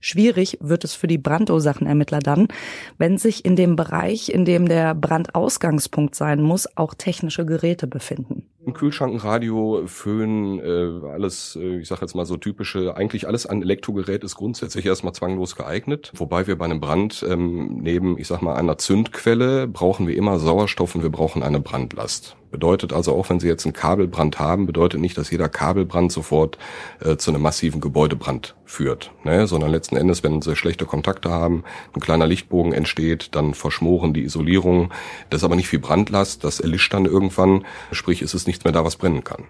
Schwierig 0.00 0.58
wird 0.60 0.82
es 0.82 0.94
für 0.94 1.06
die 1.06 1.18
Brandursachenermittler 1.18 2.18
dann, 2.18 2.48
wenn 2.98 3.18
sich 3.18 3.44
in 3.44 3.54
dem 3.54 3.76
Bereich, 3.76 4.30
in 4.30 4.44
dem 4.44 4.66
der 4.68 4.96
Brandausgangspunkt 4.96 6.16
sein 6.16 6.42
muss, 6.42 6.76
auch 6.76 6.94
technische 6.94 7.46
Geräte 7.46 7.86
befinden. 7.86 8.48
Ein 8.72 8.78
Kühlschrank, 8.78 9.12
ein 9.12 9.18
Radio, 9.18 9.82
Föhn, 9.84 10.58
äh, 10.58 11.06
alles, 11.06 11.58
äh, 11.60 11.80
ich 11.80 11.88
sage 11.88 12.00
jetzt 12.00 12.14
mal 12.14 12.24
so 12.24 12.38
typische, 12.38 12.96
eigentlich 12.96 13.28
alles 13.28 13.44
an 13.44 13.60
Elektrogerät 13.60 14.24
ist 14.24 14.34
grundsätzlich 14.34 14.86
erstmal 14.86 15.12
zwanglos 15.12 15.56
geeignet. 15.56 16.10
Wobei 16.14 16.46
wir 16.46 16.56
bei 16.56 16.64
einem 16.64 16.80
Brand 16.80 17.22
ähm, 17.28 17.80
neben, 17.82 18.16
ich 18.16 18.28
sag 18.28 18.40
mal, 18.40 18.54
einer 18.54 18.78
Zündquelle 18.78 19.68
brauchen 19.68 20.06
wir 20.06 20.16
immer 20.16 20.38
Sauerstoff 20.38 20.94
und 20.94 21.02
wir 21.02 21.10
brauchen 21.10 21.42
eine 21.42 21.60
Brandlast. 21.60 22.34
Bedeutet 22.52 22.92
also 22.92 23.14
auch, 23.16 23.30
wenn 23.30 23.40
Sie 23.40 23.48
jetzt 23.48 23.64
einen 23.64 23.72
Kabelbrand 23.72 24.38
haben, 24.38 24.66
bedeutet 24.66 25.00
nicht, 25.00 25.16
dass 25.16 25.30
jeder 25.30 25.48
Kabelbrand 25.48 26.12
sofort 26.12 26.58
äh, 27.00 27.16
zu 27.16 27.30
einem 27.30 27.40
massiven 27.40 27.80
Gebäudebrand 27.80 28.54
führt, 28.66 29.10
ne? 29.24 29.46
sondern 29.46 29.70
letzten 29.70 29.96
Endes, 29.96 30.22
wenn 30.22 30.42
Sie 30.42 30.54
schlechte 30.54 30.84
Kontakte 30.84 31.30
haben, 31.30 31.64
ein 31.94 32.00
kleiner 32.00 32.26
Lichtbogen 32.26 32.74
entsteht, 32.74 33.34
dann 33.34 33.54
verschmoren 33.54 34.12
die 34.12 34.22
Isolierung. 34.22 34.92
Das 35.30 35.40
ist 35.40 35.44
aber 35.44 35.56
nicht 35.56 35.68
viel 35.68 35.78
Brandlast, 35.78 36.44
das 36.44 36.60
erlischt 36.60 36.92
dann 36.92 37.06
irgendwann, 37.06 37.64
sprich 37.90 38.20
ist 38.20 38.34
es 38.34 38.46
nichts 38.46 38.64
mehr 38.64 38.72
da, 38.72 38.84
was 38.84 38.96
brennen 38.96 39.24
kann. 39.24 39.44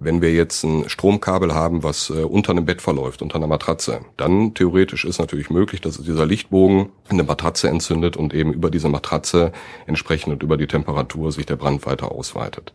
Wenn 0.00 0.22
wir 0.22 0.32
jetzt 0.32 0.62
ein 0.62 0.88
Stromkabel 0.88 1.54
haben, 1.54 1.82
was 1.82 2.10
äh, 2.10 2.22
unter 2.22 2.52
einem 2.52 2.64
Bett 2.64 2.80
verläuft, 2.80 3.20
unter 3.20 3.36
einer 3.36 3.48
Matratze, 3.48 4.00
dann 4.16 4.54
theoretisch 4.54 5.04
ist 5.04 5.18
natürlich 5.18 5.50
möglich, 5.50 5.80
dass 5.80 6.00
dieser 6.00 6.24
Lichtbogen 6.24 6.90
eine 7.08 7.24
Matratze 7.24 7.68
entzündet 7.68 8.16
und 8.16 8.32
eben 8.32 8.52
über 8.52 8.70
diese 8.70 8.88
Matratze 8.88 9.52
entsprechend 9.86 10.32
und 10.32 10.42
über 10.42 10.56
die 10.56 10.68
Temperatur 10.68 11.32
sich 11.32 11.46
der 11.46 11.56
Brand 11.56 11.84
weiter 11.84 12.12
ausweitet. 12.12 12.72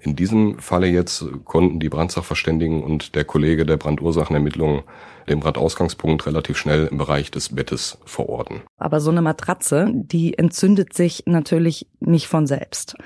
In 0.00 0.16
diesem 0.16 0.58
Falle 0.58 0.86
jetzt 0.86 1.24
konnten 1.44 1.80
die 1.80 1.88
Brandsachverständigen 1.88 2.82
und 2.82 3.14
der 3.14 3.24
Kollege 3.24 3.66
der 3.66 3.76
Brandursachenermittlung 3.76 4.82
den 5.28 5.40
Brandausgangspunkt 5.40 6.26
relativ 6.26 6.56
schnell 6.56 6.86
im 6.86 6.98
Bereich 6.98 7.30
des 7.30 7.54
Bettes 7.54 7.98
verorten. 8.04 8.62
Aber 8.78 9.00
so 9.00 9.10
eine 9.10 9.22
Matratze, 9.22 9.90
die 9.92 10.38
entzündet 10.38 10.94
sich 10.94 11.24
natürlich 11.26 11.86
nicht 12.00 12.28
von 12.28 12.46
selbst. 12.46 12.96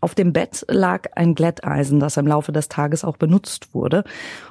Auf 0.00 0.14
dem 0.14 0.32
Bett 0.32 0.64
lag 0.68 1.06
ein 1.14 1.34
Glätteisen, 1.34 2.00
das 2.00 2.16
im 2.16 2.26
Laufe 2.26 2.52
des 2.52 2.68
Tages 2.68 3.04
auch 3.04 3.16
benutzt 3.16 3.74
wurde. 3.74 4.04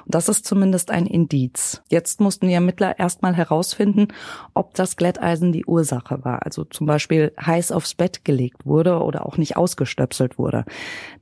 Das 0.06 0.28
ist 0.28 0.44
zumindest 0.44 0.90
ein 0.90 1.06
Indiz. 1.06 1.82
Jetzt 1.88 2.20
mussten 2.20 2.48
die 2.48 2.54
Ermittler 2.54 2.98
erstmal 2.98 3.34
herausfinden, 3.34 4.08
ob 4.54 4.74
das 4.74 4.96
Glätteisen 4.96 5.52
die 5.52 5.64
Ursache 5.64 6.24
war. 6.24 6.44
Also 6.44 6.64
zum 6.64 6.86
Beispiel 6.86 7.32
heiß 7.40 7.72
aufs 7.72 7.94
Bett 7.94 8.24
gelegt 8.24 8.66
wurde 8.66 9.02
oder 9.02 9.26
auch 9.26 9.36
nicht 9.36 9.56
ausgestöpselt 9.56 10.38
wurde. 10.38 10.64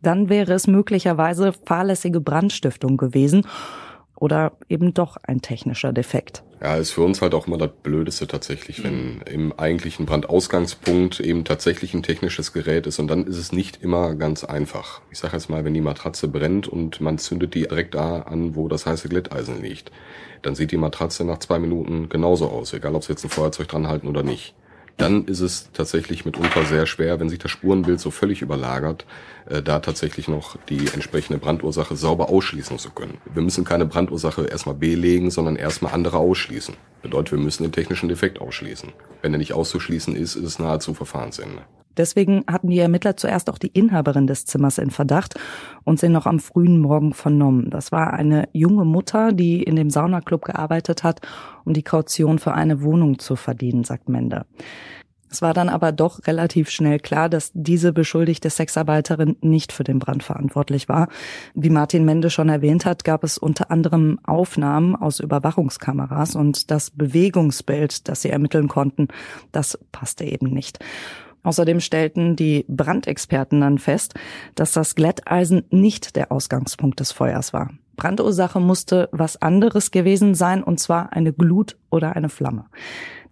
Dann 0.03 0.29
wäre 0.29 0.53
es 0.55 0.67
möglicherweise 0.67 1.53
fahrlässige 1.53 2.21
Brandstiftung 2.21 2.97
gewesen 2.97 3.47
oder 4.17 4.53
eben 4.69 4.95
doch 4.95 5.17
ein 5.23 5.41
technischer 5.43 5.93
Defekt. 5.93 6.43
Ja, 6.61 6.77
ist 6.77 6.93
für 6.93 7.03
uns 7.03 7.21
halt 7.21 7.35
auch 7.35 7.47
immer 7.47 7.59
das 7.59 7.71
Blödeste 7.83 8.27
tatsächlich, 8.27 8.83
wenn 8.85 9.21
im 9.31 9.53
eigentlichen 9.59 10.07
Brandausgangspunkt 10.07 11.21
eben 11.21 11.45
tatsächlich 11.45 11.93
ein 11.93 12.03
technisches 12.03 12.53
Gerät 12.53 12.87
ist 12.87 12.99
und 12.99 13.09
dann 13.09 13.27
ist 13.27 13.37
es 13.37 13.53
nicht 13.53 13.83
immer 13.83 14.15
ganz 14.15 14.45
einfach. 14.45 15.03
Ich 15.11 15.19
sage 15.19 15.37
jetzt 15.37 15.51
mal, 15.51 15.65
wenn 15.65 15.75
die 15.75 15.83
Matratze 15.83 16.27
brennt 16.27 16.67
und 16.67 17.01
man 17.01 17.19
zündet 17.19 17.55
die 17.55 17.63
direkt 17.69 17.95
da 17.95 18.21
an, 18.21 18.57
wo 18.57 18.69
das 18.69 18.87
heiße 18.87 19.09
Glätteisen 19.09 19.61
liegt, 19.61 19.93
dann 20.41 20.55
sieht 20.55 20.71
die 20.71 20.79
Matratze 20.79 21.25
nach 21.25 21.39
zwei 21.39 21.59
Minuten 21.59 22.09
genauso 22.09 22.49
aus, 22.49 22.73
egal 22.73 22.95
ob 22.95 23.05
sie 23.05 23.13
jetzt 23.13 23.25
ein 23.25 23.31
Feuerzeug 23.31 23.69
dran 23.69 23.89
halten 23.89 24.09
oder 24.09 24.23
nicht 24.23 24.55
dann 24.97 25.25
ist 25.27 25.41
es 25.41 25.71
tatsächlich 25.73 26.25
mitunter 26.25 26.65
sehr 26.65 26.87
schwer, 26.87 27.19
wenn 27.19 27.29
sich 27.29 27.39
das 27.39 27.51
Spurenbild 27.51 28.01
so 28.01 28.11
völlig 28.11 28.43
überlagert, 28.43 29.05
äh, 29.47 29.63
da 29.63 29.81
tatsächlich 29.81 30.29
noch 30.29 30.57
die 30.69 30.87
entsprechende 30.93 31.39
Brandursache 31.39 31.97
sauber 31.97 32.29
ausschließen 32.29 32.79
zu 32.79 32.91
können. 32.91 33.19
Wir 33.33 33.43
müssen 33.43 33.65
keine 33.65 33.87
Brandursache 33.87 34.47
erstmal 34.47 34.77
belegen, 34.77 35.31
sondern 35.31 35.57
erstmal 35.57 35.93
andere 35.93 36.19
ausschließen. 36.19 36.77
Bedeutet, 37.03 37.33
wir 37.33 37.39
müssen 37.39 37.65
den 37.65 37.73
technischen 37.73 38.09
Defekt 38.09 38.41
ausschließen. 38.41 38.93
Wenn 39.21 39.33
er 39.33 39.39
nicht 39.39 39.53
auszuschließen 39.53 40.15
ist, 40.15 40.37
ist 40.37 40.45
es 40.45 40.59
nahezu 40.59 40.95
Verfahrensende. 40.95 41.63
Deswegen 41.97 42.45
hatten 42.47 42.71
die 42.71 42.79
Ermittler 42.79 43.17
zuerst 43.17 43.51
auch 43.51 43.59
die 43.59 43.69
Inhaberin 43.69 44.27
des 44.27 44.47
Zimmers 44.47 44.79
in 44.79 44.91
Verdacht 44.91 45.35
und 45.85 46.01
sie 46.01 46.09
noch 46.09 46.27
am 46.27 46.41
frühen 46.41 46.79
Morgen 46.79 47.15
vernommen. 47.15 47.71
Das 47.71 47.93
war 47.93 48.13
eine 48.13 48.49
junge 48.53 48.85
Mutter, 48.85 49.33
die 49.33 49.63
in 49.63 49.77
dem 49.77 49.91
Saunaclub 49.91 50.45
gearbeitet 50.45 51.05
hat, 51.05 51.21
um 51.65 51.73
die 51.73 51.83
Kaution 51.83 52.39
für 52.39 52.55
eine 52.55 52.83
Wohnung 52.83 53.19
zu 53.19 53.37
verdienen, 53.37 53.85
sagt 53.85 54.09
Mende. 54.09 54.47
Es 55.35 55.43
war 55.43 55.53
dann 55.53 55.69
aber 55.69 55.91
doch 55.91 56.29
relativ 56.29 56.71
schnell 56.71 57.01
klar, 57.01 57.29
dass 57.29 57.51
diese 57.55 57.93
beschuldigte 57.93 58.51
Sexarbeiterin 58.51 59.35
nicht 59.41 59.73
für 59.73 59.83
den 59.83 59.99
Brand 59.99 60.23
verantwortlich 60.23 60.89
war. 60.89 61.09
Wie 61.55 61.71
Martin 61.71 62.05
Mende 62.05 62.31
schon 62.31 62.49
erwähnt 62.49 62.87
hat, 62.87 63.03
gab 63.03 63.25
es 63.25 63.37
unter 63.37 63.73
anderem 63.73 64.21
Aufnahmen 64.23 64.95
aus 64.95 65.19
Überwachungskameras 65.19 66.37
und 66.37 66.71
das 66.71 66.93
Bewegungsbild, 66.93 68.09
das 68.09 68.23
sie 68.23 68.31
ermitteln 68.31 68.69
konnten, 68.69 69.09
das 69.51 69.77
passte 69.91 70.23
eben 70.23 70.51
nicht. 70.51 70.79
Außerdem 71.45 71.79
stellten 71.79 72.35
die 72.35 72.65
Brandexperten 72.69 73.61
dann 73.61 73.79
fest, 73.79 74.15
dass 74.57 74.73
das 74.73 74.97
Glätteisen 74.97 75.65
nicht 75.71 76.17
der 76.17 76.33
Ausgangspunkt 76.33 76.99
des 76.99 77.13
Feuers 77.13 77.53
war. 77.53 77.71
Brandursache 77.97 78.59
musste 78.59 79.09
was 79.13 79.41
anderes 79.41 79.93
gewesen 79.93 80.35
sein, 80.35 80.65
und 80.65 80.81
zwar 80.81 81.13
eine 81.13 81.33
Glut 81.33 81.77
oder 81.91 82.17
eine 82.17 82.29
Flamme. 82.29 82.65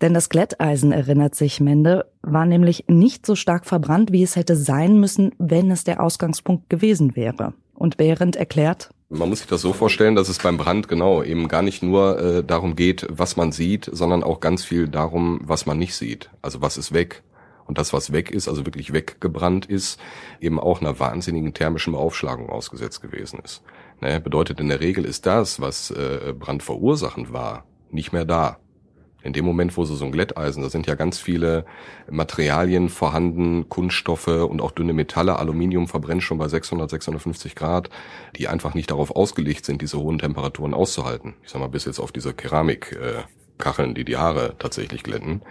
Denn 0.01 0.15
das 0.15 0.29
Glätteisen, 0.29 0.93
erinnert 0.93 1.35
sich 1.35 1.61
Mende, 1.61 2.07
war 2.23 2.47
nämlich 2.47 2.85
nicht 2.89 3.27
so 3.27 3.35
stark 3.35 3.67
verbrannt, 3.67 4.13
wie 4.13 4.23
es 4.23 4.37
hätte 4.37 4.57
sein 4.57 5.01
müssen, 5.01 5.33
wenn 5.39 5.71
es 5.71 5.85
der 5.85 6.01
Ausgangspunkt 6.01 6.71
gewesen 6.71 7.17
wäre. 7.17 7.55
Und 7.75 7.97
Behrendt 7.97 8.37
erklärt, 8.37 8.91
man 9.09 9.29
muss 9.29 9.41
sich 9.41 9.49
das 9.49 9.61
so 9.61 9.75
vorstellen, 9.75 10.15
dass 10.15 10.31
es 10.31 10.39
beim 10.39 10.57
Brand 10.57 10.89
genau 10.89 11.23
eben 11.23 11.47
gar 11.47 11.61
nicht 11.61 11.83
nur 11.83 12.19
äh, 12.19 12.45
darum 12.45 12.77
geht, 12.77 13.07
was 13.11 13.37
man 13.37 13.53
sieht, 13.53 13.91
sondern 13.93 14.23
auch 14.23 14.41
ganz 14.41 14.65
viel 14.65 14.89
darum, 14.89 15.41
was 15.45 15.67
man 15.67 15.79
nicht 15.79 15.95
sieht. 15.95 16.31
Also 16.41 16.63
was 16.63 16.79
ist 16.79 16.95
weg, 16.95 17.23
und 17.67 17.79
das, 17.79 17.93
was 17.93 18.13
weg 18.13 18.31
ist, 18.31 18.49
also 18.49 18.67
wirklich 18.67 18.93
weggebrannt 18.93 19.67
ist, 19.67 20.01
eben 20.41 20.59
auch 20.59 20.81
einer 20.81 20.99
wahnsinnigen 20.99 21.55
thermischen 21.55 21.95
Aufschlagung 21.95 22.51
ausgesetzt 22.51 23.03
gewesen 23.03 23.41
ist. 23.45 23.63
Ne, 24.01 24.21
bedeutet 24.21 24.59
in 24.61 24.69
der 24.69 24.81
Regel 24.81 25.05
ist 25.05 25.27
das, 25.27 25.61
was 25.61 25.91
äh, 25.91 26.35
brandverursachend 26.37 27.33
war, 27.33 27.65
nicht 27.91 28.13
mehr 28.13 28.25
da. 28.25 28.59
In 29.23 29.33
dem 29.33 29.45
Moment, 29.45 29.77
wo 29.77 29.85
so 29.85 29.95
so 29.95 30.05
ein 30.05 30.11
Glätteisen, 30.11 30.65
da 30.65 30.69
sind 30.69 30.89
ja 30.89 30.97
ganz 30.97 31.19
viele 31.21 31.65
Materialien 32.11 32.89
vorhanden, 32.89 33.69
Kunststoffe 33.69 34.27
und 34.27 34.61
auch 34.61 34.73
dünne 34.73 34.93
Metalle. 34.93 35.39
Aluminium 35.39 35.87
verbrennt 35.87 36.25
schon 36.25 36.39
bei 36.39 36.49
600, 36.49 36.91
650 36.91 37.55
Grad, 37.55 37.89
die 38.37 38.49
einfach 38.49 38.75
nicht 38.75 38.91
darauf 38.91 39.15
ausgelegt 39.15 39.65
sind, 39.65 39.81
diese 39.81 40.01
hohen 40.01 40.19
Temperaturen 40.19 40.75
auszuhalten. 40.75 41.35
Ich 41.45 41.51
sag 41.51 41.61
mal, 41.61 41.69
bis 41.69 41.85
jetzt 41.85 42.01
auf 42.01 42.11
diese 42.11 42.35
Keramik 42.35 42.99
äh, 43.01 43.23
Kacheln, 43.63 43.95
die 43.95 44.05
die 44.05 44.17
Haare 44.17 44.57
tatsächlich 44.59 45.03
glätten. 45.03 45.43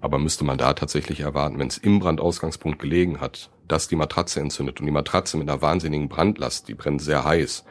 Aber 0.00 0.18
müsste 0.18 0.44
man 0.44 0.58
da 0.58 0.74
tatsächlich 0.74 1.20
erwarten, 1.20 1.58
wenn 1.58 1.68
es 1.68 1.78
im 1.78 2.00
Brandausgangspunkt 2.00 2.80
gelegen 2.80 3.20
hat, 3.20 3.50
dass 3.68 3.88
die 3.88 3.96
Matratze 3.96 4.40
entzündet 4.40 4.80
und 4.80 4.86
die 4.86 4.92
Matratze 4.92 5.36
mit 5.36 5.48
einer 5.48 5.62
wahnsinnigen 5.62 6.08
Brandlast, 6.08 6.68
die 6.68 6.74
brennt 6.74 7.00
sehr 7.00 7.24
heiß, 7.24 7.64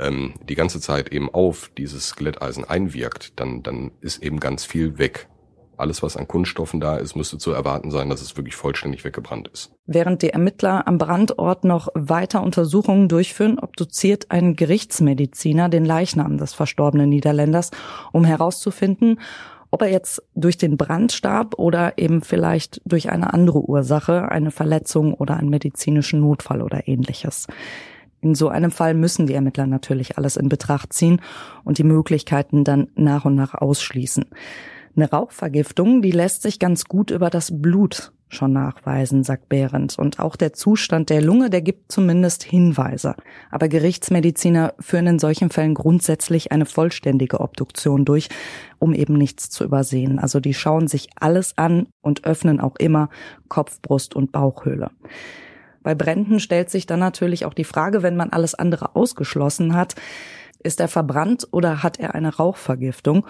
ähm, 0.00 0.34
die 0.42 0.56
ganze 0.56 0.80
Zeit 0.80 1.12
eben 1.12 1.32
auf 1.32 1.70
dieses 1.78 2.16
Glätteisen 2.16 2.64
einwirkt, 2.64 3.38
dann, 3.38 3.62
dann 3.62 3.92
ist 4.00 4.22
eben 4.22 4.40
ganz 4.40 4.64
viel 4.64 4.98
weg 4.98 5.28
alles, 5.78 6.02
was 6.02 6.16
an 6.16 6.28
Kunststoffen 6.28 6.80
da 6.80 6.96
ist, 6.96 7.16
müsste 7.16 7.38
zu 7.38 7.52
erwarten 7.52 7.90
sein, 7.90 8.08
dass 8.08 8.22
es 8.22 8.36
wirklich 8.36 8.56
vollständig 8.56 9.04
weggebrannt 9.04 9.48
ist. 9.48 9.72
Während 9.86 10.22
die 10.22 10.30
Ermittler 10.30 10.86
am 10.88 10.98
Brandort 10.98 11.64
noch 11.64 11.88
weiter 11.94 12.42
Untersuchungen 12.42 13.08
durchführen, 13.08 13.58
obduziert 13.58 14.30
ein 14.30 14.56
Gerichtsmediziner 14.56 15.68
den 15.68 15.84
Leichnam 15.84 16.38
des 16.38 16.54
verstorbenen 16.54 17.08
Niederländers, 17.08 17.70
um 18.12 18.24
herauszufinden, 18.24 19.20
ob 19.70 19.82
er 19.82 19.90
jetzt 19.90 20.22
durch 20.34 20.56
den 20.56 20.76
Brand 20.76 21.12
starb 21.12 21.58
oder 21.58 21.98
eben 21.98 22.22
vielleicht 22.22 22.80
durch 22.84 23.10
eine 23.10 23.34
andere 23.34 23.60
Ursache, 23.60 24.30
eine 24.30 24.50
Verletzung 24.50 25.14
oder 25.14 25.36
einen 25.36 25.50
medizinischen 25.50 26.20
Notfall 26.20 26.62
oder 26.62 26.88
ähnliches. 26.88 27.46
In 28.22 28.34
so 28.34 28.48
einem 28.48 28.70
Fall 28.70 28.94
müssen 28.94 29.26
die 29.26 29.34
Ermittler 29.34 29.66
natürlich 29.66 30.18
alles 30.18 30.36
in 30.36 30.48
Betracht 30.48 30.92
ziehen 30.92 31.20
und 31.64 31.78
die 31.78 31.84
Möglichkeiten 31.84 32.64
dann 32.64 32.88
nach 32.94 33.24
und 33.24 33.34
nach 33.34 33.54
ausschließen. 33.54 34.24
Eine 34.96 35.10
Rauchvergiftung, 35.10 36.00
die 36.00 36.10
lässt 36.10 36.40
sich 36.40 36.58
ganz 36.58 36.86
gut 36.86 37.10
über 37.10 37.28
das 37.28 37.50
Blut 37.52 38.12
schon 38.28 38.52
nachweisen, 38.52 39.22
sagt 39.24 39.48
Behrendt. 39.48 39.98
Und 39.98 40.18
auch 40.18 40.36
der 40.36 40.52
Zustand 40.52 41.10
der 41.10 41.22
Lunge, 41.22 41.50
der 41.50 41.62
gibt 41.62 41.92
zumindest 41.92 42.42
Hinweise. 42.42 43.14
Aber 43.50 43.68
Gerichtsmediziner 43.68 44.74
führen 44.80 45.06
in 45.06 45.18
solchen 45.18 45.50
Fällen 45.50 45.74
grundsätzlich 45.74 46.50
eine 46.50 46.66
vollständige 46.66 47.40
Obduktion 47.40 48.04
durch, 48.04 48.28
um 48.78 48.94
eben 48.94 49.14
nichts 49.14 49.50
zu 49.50 49.64
übersehen. 49.64 50.18
Also 50.18 50.40
die 50.40 50.54
schauen 50.54 50.88
sich 50.88 51.08
alles 51.20 51.56
an 51.56 51.86
und 52.00 52.24
öffnen 52.24 52.58
auch 52.58 52.76
immer 52.76 53.10
Kopf, 53.48 53.80
Brust 53.80 54.16
und 54.16 54.32
Bauchhöhle. 54.32 54.90
Bei 55.82 55.94
Bränden 55.94 56.40
stellt 56.40 56.70
sich 56.70 56.86
dann 56.86 56.98
natürlich 56.98 57.44
auch 57.44 57.54
die 57.54 57.64
Frage, 57.64 58.02
wenn 58.02 58.16
man 58.16 58.30
alles 58.30 58.54
andere 58.54 58.96
ausgeschlossen 58.96 59.74
hat, 59.74 59.94
ist 60.62 60.80
er 60.80 60.88
verbrannt 60.88 61.46
oder 61.52 61.84
hat 61.84 62.00
er 62.00 62.14
eine 62.14 62.34
Rauchvergiftung? 62.34 63.24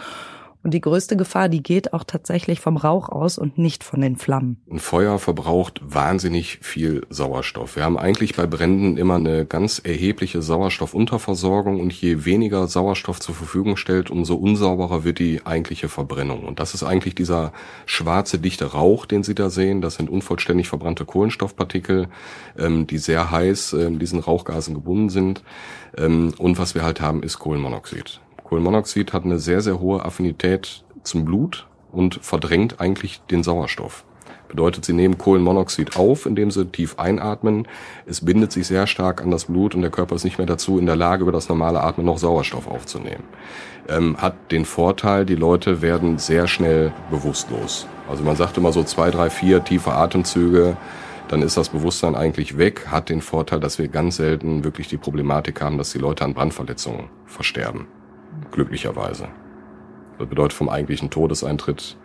Und 0.67 0.73
die 0.73 0.81
größte 0.81 1.17
Gefahr, 1.17 1.49
die 1.49 1.63
geht 1.63 1.93
auch 1.93 2.03
tatsächlich 2.03 2.59
vom 2.59 2.77
Rauch 2.77 3.09
aus 3.09 3.39
und 3.39 3.57
nicht 3.57 3.85
von 3.85 4.01
den 4.01 4.17
Flammen. 4.17 4.61
Ein 4.69 4.81
Feuer 4.81 5.21
verbraucht 5.21 5.81
wahnsinnig 5.81 6.59
viel 6.61 7.07
Sauerstoff. 7.09 7.77
Wir 7.77 7.85
haben 7.85 7.97
eigentlich 7.97 8.35
bei 8.35 8.49
Bränden 8.49 8.97
immer 8.97 9.15
eine 9.15 9.47
ganz 9.47 9.79
erhebliche 9.79 10.43
Sauerstoffunterversorgung 10.43 11.79
und 11.79 11.93
je 11.93 12.25
weniger 12.25 12.67
Sauerstoff 12.67 13.21
zur 13.21 13.37
Verfügung 13.37 13.77
stellt, 13.77 14.11
umso 14.11 14.35
unsauberer 14.35 15.05
wird 15.05 15.21
die 15.21 15.47
eigentliche 15.47 15.89
Verbrennung. 15.89 16.43
Und 16.43 16.59
das 16.59 16.75
ist 16.75 16.83
eigentlich 16.83 17.15
dieser 17.15 17.53
schwarze, 17.85 18.41
dichte 18.41 18.73
Rauch, 18.73 19.07
den 19.07 19.23
Sie 19.23 19.37
da 19.37 19.51
sehen. 19.51 19.83
Das 19.83 19.95
sind 19.95 20.11
unvollständig 20.11 20.67
verbrannte 20.67 21.05
Kohlenstoffpartikel, 21.05 22.09
ähm, 22.59 22.89
die 22.89 22.99
sehr 22.99 23.31
heiß 23.31 23.75
äh, 23.75 23.85
in 23.85 24.01
diesen 24.01 24.19
Rauchgasen 24.19 24.75
gebunden 24.75 25.11
sind. 25.11 25.45
Ähm, 25.97 26.35
und 26.39 26.59
was 26.59 26.75
wir 26.75 26.83
halt 26.83 27.01
haben, 27.01 27.23
ist 27.23 27.39
Kohlenmonoxid. 27.39 28.19
Kohlenmonoxid 28.47 29.13
hat 29.13 29.25
eine 29.25 29.39
sehr, 29.39 29.61
sehr 29.61 29.81
hohe 29.81 30.05
Affinität 30.05 30.85
zum 31.03 31.25
Blut 31.25 31.67
und 31.93 32.21
verdrängt 32.23 32.81
eigentlich 32.81 33.21
den 33.31 33.43
Sauerstoff. 33.43 34.05
Bedeutet, 34.49 34.85
sie 34.85 34.93
nehmen 34.93 35.19
Kohlenmonoxid 35.19 35.97
auf, 35.97 36.25
indem 36.25 36.53
sie 36.53 36.67
tief 36.67 36.99
einatmen. 37.01 37.67
Es 38.07 38.25
bindet 38.25 38.53
sich 38.53 38.69
sehr 38.69 38.87
stark 38.87 39.21
an 39.21 39.33
das 39.33 39.47
Blut 39.47 39.75
und 39.75 39.83
der 39.83 39.91
Körper 39.91 40.15
ist 40.15 40.23
nicht 40.23 40.39
mehr 40.39 40.47
dazu 40.47 40.79
in 40.79 40.87
der 40.87 40.95
Lage, 40.95 41.23
über 41.23 41.33
das 41.33 41.49
normale 41.49 41.83
Atmen 41.83 42.07
noch 42.07 42.19
Sauerstoff 42.19 42.69
aufzunehmen. 42.69 43.25
Ähm, 43.89 44.17
hat 44.19 44.53
den 44.53 44.65
Vorteil, 44.65 45.27
die 45.27 45.35
Leute 45.35 45.83
werden 45.83 46.19
sehr 46.19 46.47
schnell 46.47 46.93
bewusstlos. 47.11 47.89
Also 48.09 48.23
man 48.23 48.37
sagt 48.37 48.57
immer 48.57 48.73
so 48.73 48.85
zwei, 48.85 49.11
drei, 49.11 49.29
vier 49.31 49.65
tiefe 49.65 49.93
Atemzüge 49.93 50.77
dann 51.29 51.43
ist 51.43 51.57
das 51.57 51.71
Bewusstsein 51.71 52.15
eigentlich 52.15 52.57
weg, 52.57 52.87
hat 52.89 53.09
den 53.09 53.21
Vorteil, 53.21 53.59
dass 53.59 53.81
wir 53.81 53.89
ganz 53.89 54.17
selten 54.17 54.63
wirklich 54.63 54.87
die 54.87 54.97
Problematik 54.97 55.61
haben, 55.61 55.77
dass 55.77 55.91
die 55.91 55.99
Leute 55.99 56.25
an 56.25 56.35
Brandverletzungen 56.35 57.07
versterben. 57.27 57.89
Glücklicherweise. 58.53 59.29
Das 60.19 60.29
bedeutet, 60.29 60.55
vom 60.55 60.69
eigentlichen 60.69 61.11
Todeseintritt 61.11 61.97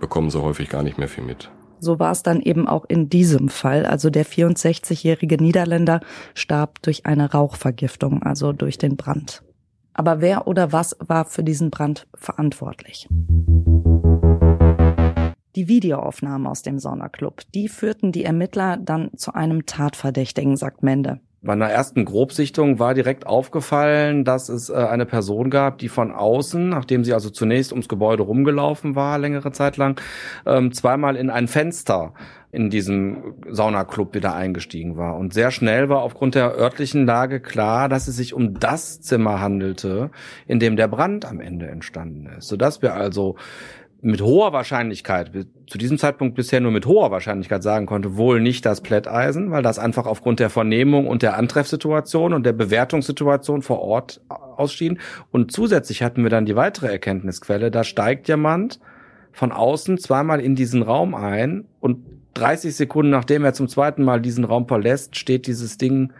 bekommen 0.00 0.30
sie 0.30 0.42
häufig 0.42 0.68
gar 0.68 0.82
nicht 0.82 0.98
mehr 0.98 1.08
viel 1.08 1.24
mit. 1.24 1.50
So 1.78 1.98
war 1.98 2.12
es 2.12 2.22
dann 2.22 2.40
eben 2.40 2.66
auch 2.66 2.84
in 2.88 3.08
diesem 3.08 3.48
Fall. 3.48 3.84
Also 3.84 4.10
der 4.10 4.24
64-jährige 4.24 5.36
Niederländer 5.36 6.00
starb 6.34 6.80
durch 6.82 7.06
eine 7.06 7.32
Rauchvergiftung, 7.32 8.22
also 8.22 8.52
durch 8.52 8.78
den 8.78 8.96
Brand. 8.96 9.42
Aber 9.92 10.20
wer 10.20 10.46
oder 10.46 10.72
was 10.72 10.96
war 11.00 11.24
für 11.24 11.42
diesen 11.42 11.70
Brand 11.70 12.06
verantwortlich? 12.14 13.08
Die 15.56 15.68
Videoaufnahmen 15.68 16.46
aus 16.46 16.62
dem 16.62 16.78
Saunaclub, 16.78 17.40
die 17.54 17.68
führten 17.68 18.12
die 18.12 18.24
Ermittler 18.24 18.76
dann 18.76 19.10
zu 19.16 19.34
einem 19.34 19.64
Tatverdächtigen, 19.64 20.58
sagt 20.58 20.82
Mende. 20.82 21.20
Bei 21.42 21.52
einer 21.52 21.70
ersten 21.70 22.04
Grobsichtung 22.04 22.78
war 22.78 22.94
direkt 22.94 23.26
aufgefallen, 23.26 24.24
dass 24.24 24.48
es 24.48 24.68
äh, 24.68 24.74
eine 24.74 25.06
Person 25.06 25.50
gab, 25.50 25.78
die 25.78 25.88
von 25.88 26.10
außen, 26.10 26.68
nachdem 26.68 27.04
sie 27.04 27.12
also 27.12 27.30
zunächst 27.30 27.72
ums 27.72 27.88
Gebäude 27.88 28.22
rumgelaufen 28.22 28.96
war, 28.96 29.18
längere 29.18 29.52
Zeit 29.52 29.76
lang, 29.76 30.00
ähm, 30.44 30.72
zweimal 30.72 31.14
in 31.14 31.30
ein 31.30 31.46
Fenster 31.46 32.14
in 32.52 32.70
diesem 32.70 33.34
Saunaclub 33.50 34.14
wieder 34.14 34.34
eingestiegen 34.34 34.96
war. 34.96 35.16
Und 35.18 35.34
sehr 35.34 35.50
schnell 35.50 35.90
war 35.90 36.00
aufgrund 36.00 36.34
der 36.34 36.56
örtlichen 36.56 37.04
Lage 37.04 37.38
klar, 37.38 37.88
dass 37.90 38.08
es 38.08 38.16
sich 38.16 38.32
um 38.32 38.58
das 38.58 39.02
Zimmer 39.02 39.40
handelte, 39.40 40.10
in 40.46 40.58
dem 40.58 40.76
der 40.76 40.88
Brand 40.88 41.26
am 41.26 41.40
Ende 41.40 41.66
entstanden 41.68 42.30
ist. 42.38 42.48
Sodass 42.48 42.80
wir 42.80 42.94
also 42.94 43.36
mit 44.02 44.20
hoher 44.20 44.52
Wahrscheinlichkeit, 44.52 45.30
zu 45.66 45.78
diesem 45.78 45.98
Zeitpunkt 45.98 46.34
bisher 46.34 46.60
nur 46.60 46.70
mit 46.70 46.86
hoher 46.86 47.10
Wahrscheinlichkeit 47.10 47.62
sagen 47.62 47.86
konnte, 47.86 48.16
wohl 48.16 48.40
nicht 48.40 48.66
das 48.66 48.80
Plätteisen, 48.80 49.50
weil 49.50 49.62
das 49.62 49.78
einfach 49.78 50.06
aufgrund 50.06 50.38
der 50.38 50.50
Vernehmung 50.50 51.06
und 51.06 51.22
der 51.22 51.36
Antreffsituation 51.36 52.32
und 52.32 52.44
der 52.44 52.52
Bewertungssituation 52.52 53.62
vor 53.62 53.80
Ort 53.80 54.20
ausschien. 54.28 54.98
Und 55.30 55.50
zusätzlich 55.50 56.02
hatten 56.02 56.22
wir 56.22 56.30
dann 56.30 56.46
die 56.46 56.56
weitere 56.56 56.88
Erkenntnisquelle, 56.88 57.70
da 57.70 57.84
steigt 57.84 58.28
jemand 58.28 58.80
von 59.32 59.52
außen 59.52 59.98
zweimal 59.98 60.40
in 60.40 60.54
diesen 60.54 60.82
Raum 60.82 61.14
ein 61.14 61.64
und 61.80 61.98
30 62.34 62.76
Sekunden 62.76 63.10
nachdem 63.10 63.44
er 63.44 63.54
zum 63.54 63.66
zweiten 63.66 64.02
Mal 64.02 64.20
diesen 64.20 64.44
Raum 64.44 64.68
verlässt, 64.68 65.16
steht 65.16 65.46
dieses 65.46 65.78
Ding 65.78 66.12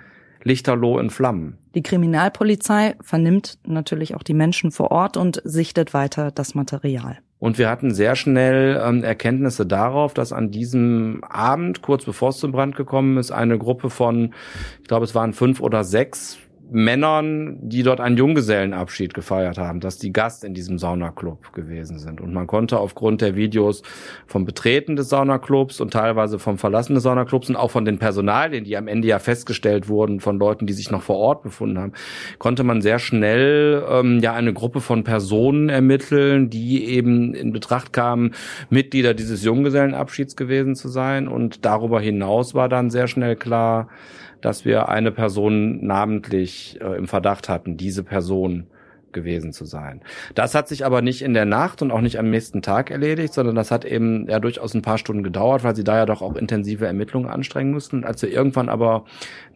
lichterloh 0.42 0.99
in 0.99 1.11
Flammen. 1.11 1.59
Die 1.75 1.83
Kriminalpolizei 1.83 2.95
vernimmt 3.02 3.59
natürlich 3.66 4.14
auch 4.14 4.23
die 4.23 4.35
Menschen 4.35 4.71
vor 4.71 4.90
Ort 4.92 5.16
und 5.16 5.42
sichtet 5.45 5.92
weiter 5.92 6.30
das 6.30 6.54
Material. 6.54 7.18
Und 7.38 7.58
wir 7.58 7.68
hatten 7.68 7.92
sehr 7.92 8.16
schnell 8.16 8.80
ähm, 8.82 9.04
Erkenntnisse 9.04 9.66
darauf, 9.66 10.14
dass 10.14 10.32
an 10.32 10.50
diesem 10.50 11.22
Abend, 11.24 11.82
kurz 11.82 12.04
bevor 12.04 12.30
es 12.30 12.38
zum 12.38 12.52
Brand 12.52 12.76
gekommen 12.76 13.18
ist, 13.18 13.30
eine 13.30 13.58
Gruppe 13.58 13.90
von, 13.90 14.34
ich 14.80 14.88
glaube, 14.88 15.04
es 15.04 15.14
waren 15.14 15.34
fünf 15.34 15.60
oder 15.60 15.84
sechs 15.84 16.38
Männern, 16.70 17.58
die 17.61 17.82
dort 17.82 18.00
einen 18.00 18.16
Junggesellenabschied 18.16 19.14
gefeiert 19.14 19.58
haben, 19.58 19.80
dass 19.80 19.99
die 19.99 20.12
Gast 20.12 20.42
in 20.44 20.52
diesem 20.52 20.78
Saunaclub 20.78 21.52
gewesen 21.52 21.99
sind. 21.99 22.20
Und 22.20 22.35
man 22.35 22.46
konnte 22.46 22.78
aufgrund 22.78 23.20
der 23.20 23.37
Videos 23.37 23.82
vom 24.26 24.44
Betreten 24.44 24.96
des 24.96 25.08
Saunaclubs 25.08 25.80
und 25.80 25.92
teilweise 25.92 26.38
vom 26.38 26.58
Verlassen 26.58 26.94
des 26.94 27.04
Saunaclubs 27.04 27.49
und 27.49 27.56
auch 27.56 27.70
von 27.70 27.85
den 27.85 27.99
Personalien, 27.99 28.64
die 28.64 28.76
am 28.76 28.88
Ende 28.88 29.06
ja 29.06 29.18
festgestellt 29.18 29.88
wurden 29.88 30.20
von 30.20 30.38
Leuten, 30.38 30.66
die 30.66 30.73
sich 30.73 30.90
noch 30.90 31.02
vor 31.02 31.16
Ort 31.16 31.42
befunden 31.42 31.78
haben, 31.78 31.92
konnte 32.38 32.64
man 32.64 32.80
sehr 32.80 32.99
schnell 32.99 33.85
ähm, 33.88 34.18
ja 34.20 34.32
eine 34.32 34.52
Gruppe 34.52 34.80
von 34.80 35.04
Personen 35.04 35.68
ermitteln, 35.68 36.50
die 36.50 36.85
eben 36.87 37.35
in 37.35 37.52
Betracht 37.52 37.92
kamen, 37.92 38.35
Mitglieder 38.70 39.14
dieses 39.14 39.44
Junggesellenabschieds 39.44 40.35
gewesen 40.37 40.75
zu 40.75 40.88
sein. 40.88 41.28
Und 41.28 41.64
darüber 41.64 42.00
hinaus 42.00 42.54
war 42.54 42.68
dann 42.68 42.90
sehr 42.90 43.06
schnell 43.06 43.37
klar, 43.37 43.88
dass 44.40 44.64
wir 44.64 44.88
eine 44.88 45.12
Person 45.12 45.84
namentlich 45.84 46.78
äh, 46.80 46.96
im 46.96 47.08
Verdacht 47.08 47.48
hatten, 47.48 47.76
diese 47.76 48.02
Person 48.02 48.66
gewesen 49.16 49.52
zu 49.52 49.64
sein. 49.64 50.02
Das 50.37 50.54
hat 50.54 50.68
sich 50.68 50.87
aber 50.87 51.02
nicht 51.02 51.23
in 51.23 51.35
der 51.35 51.46
Nacht 51.46 51.82
und 51.82 51.90
auch 51.90 52.00
nicht 52.00 52.20
am 52.20 52.30
nächsten 52.30 52.62
Tag 52.62 52.92
erledigt, 52.92 53.35
sondern 53.35 53.56
das 53.56 53.73
hat 53.73 53.85
eben 53.85 54.28
ja 54.28 54.38
durchaus 54.38 54.75
ein 54.75 54.82
paar 54.82 54.99
Stunden 54.99 55.25
gedauert, 55.25 55.64
weil 55.64 55.75
sie 55.75 55.82
da 55.82 55.96
ja 55.96 56.06
doch 56.06 56.23
auch 56.23 56.37
intensive 56.37 56.87
Ermittlungen 56.87 57.28
anstrengen 57.28 57.73
mussten. 57.73 58.04
Als 58.04 58.23
wir 58.23 58.30
irgendwann 58.30 58.68
aber 58.68 59.04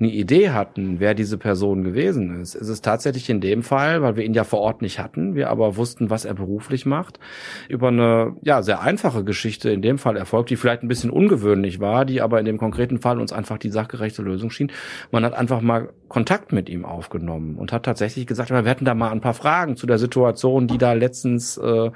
eine 0.00 0.08
Idee 0.08 0.50
hatten, 0.50 0.98
wer 0.98 1.14
diese 1.14 1.38
Person 1.38 1.84
gewesen 1.84 2.40
ist, 2.40 2.56
ist 2.56 2.68
es 2.68 2.80
tatsächlich 2.80 3.30
in 3.30 3.40
dem 3.40 3.62
Fall, 3.62 4.02
weil 4.02 4.16
wir 4.16 4.24
ihn 4.24 4.34
ja 4.34 4.44
vor 4.44 4.60
Ort 4.60 4.82
nicht 4.82 4.98
hatten, 4.98 5.34
wir 5.34 5.50
aber 5.50 5.76
wussten, 5.76 6.10
was 6.10 6.24
er 6.24 6.34
beruflich 6.34 6.86
macht, 6.86 7.20
über 7.68 7.88
eine 7.88 8.34
ja 8.42 8.62
sehr 8.62 8.80
einfache 8.80 9.22
Geschichte 9.22 9.70
in 9.70 9.82
dem 9.82 9.98
Fall 9.98 10.16
erfolgt, 10.16 10.50
die 10.50 10.56
vielleicht 10.56 10.82
ein 10.82 10.88
bisschen 10.88 11.10
ungewöhnlich 11.10 11.78
war, 11.78 12.04
die 12.06 12.22
aber 12.22 12.40
in 12.40 12.46
dem 12.46 12.58
konkreten 12.58 12.98
Fall 12.98 13.20
uns 13.20 13.32
einfach 13.32 13.58
die 13.58 13.70
sachgerechte 13.70 14.22
Lösung 14.22 14.50
schien. 14.50 14.72
Man 15.10 15.24
hat 15.24 15.34
einfach 15.34 15.60
mal 15.60 15.90
Kontakt 16.10 16.52
mit 16.52 16.68
ihm 16.68 16.84
aufgenommen 16.84 17.54
und 17.56 17.72
hat 17.72 17.84
tatsächlich 17.84 18.26
gesagt, 18.26 18.50
wir 18.50 18.64
hätten 18.64 18.84
da 18.84 18.94
mal 18.94 19.10
ein 19.10 19.20
paar 19.20 19.32
Fragen 19.32 19.76
zu 19.76 19.86
der 19.86 19.96
Situation, 19.96 20.66
die 20.66 20.76
da 20.76 20.92
letztens 20.92 21.56
äh, 21.56 21.92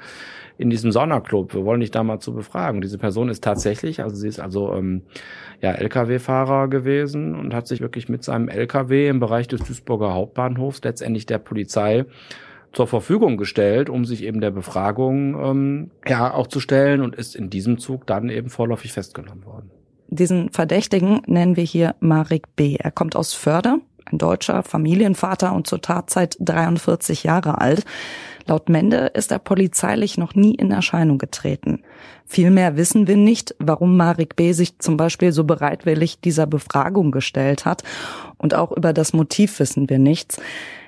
in 0.57 0.69
diesem 0.69 0.93
Sonderclub, 0.93 1.53
wir 1.53 1.65
wollen 1.65 1.81
dich 1.81 1.91
da 1.91 2.01
mal 2.01 2.19
zu 2.19 2.33
befragen. 2.33 2.79
Diese 2.79 2.97
Person 2.97 3.27
ist 3.27 3.43
tatsächlich, 3.43 4.01
also 4.01 4.15
sie 4.15 4.29
ist 4.29 4.39
also 4.39 4.73
ähm, 4.73 5.01
ja 5.61 5.71
Lkw-Fahrer 5.71 6.69
gewesen 6.69 7.35
und 7.35 7.53
hat 7.53 7.67
sich 7.67 7.81
wirklich 7.81 8.07
mit 8.07 8.23
seinem 8.23 8.47
Lkw 8.47 9.09
im 9.09 9.19
Bereich 9.19 9.49
des 9.49 9.61
Duisburger 9.61 10.13
Hauptbahnhofs 10.13 10.81
letztendlich 10.81 11.25
der 11.25 11.39
Polizei 11.39 12.05
zur 12.71 12.87
Verfügung 12.87 13.35
gestellt, 13.35 13.89
um 13.89 14.05
sich 14.05 14.23
eben 14.23 14.39
der 14.39 14.51
Befragung 14.51 15.35
ähm, 15.43 15.91
ja 16.07 16.33
auch 16.33 16.47
zu 16.47 16.61
stellen 16.61 17.01
und 17.01 17.15
ist 17.15 17.35
in 17.35 17.49
diesem 17.49 17.79
Zug 17.79 18.07
dann 18.07 18.29
eben 18.29 18.49
vorläufig 18.49 18.93
festgenommen 18.93 19.45
worden. 19.45 19.71
Diesen 20.07 20.51
Verdächtigen 20.51 21.21
nennen 21.25 21.57
wir 21.57 21.65
hier 21.65 21.95
Marek 21.99 22.55
B. 22.55 22.77
Er 22.77 22.91
kommt 22.91 23.17
aus 23.17 23.33
Förde, 23.33 23.79
ein 24.05 24.17
deutscher 24.17 24.63
Familienvater 24.63 25.53
und 25.53 25.67
zur 25.67 25.81
Tatzeit 25.81 26.37
43 26.39 27.23
Jahre 27.23 27.59
alt. 27.59 27.85
Laut 28.47 28.69
Mende 28.69 29.07
ist 29.15 29.31
er 29.31 29.39
polizeilich 29.39 30.17
noch 30.17 30.35
nie 30.35 30.53
in 30.53 30.71
Erscheinung 30.71 31.17
getreten. 31.17 31.81
Vielmehr 32.27 32.77
wissen 32.77 33.07
wir 33.07 33.17
nicht, 33.17 33.55
warum 33.57 33.97
Marek 33.97 34.35
B. 34.35 34.51
sich 34.53 34.77
zum 34.77 34.97
Beispiel 34.97 35.31
so 35.31 35.43
bereitwillig 35.43 36.19
dieser 36.19 36.45
Befragung 36.45 37.11
gestellt 37.11 37.65
hat. 37.65 37.83
Und 38.37 38.53
auch 38.53 38.71
über 38.71 38.93
das 38.93 39.13
Motiv 39.13 39.59
wissen 39.59 39.89
wir 39.89 39.97
nichts. 39.97 40.39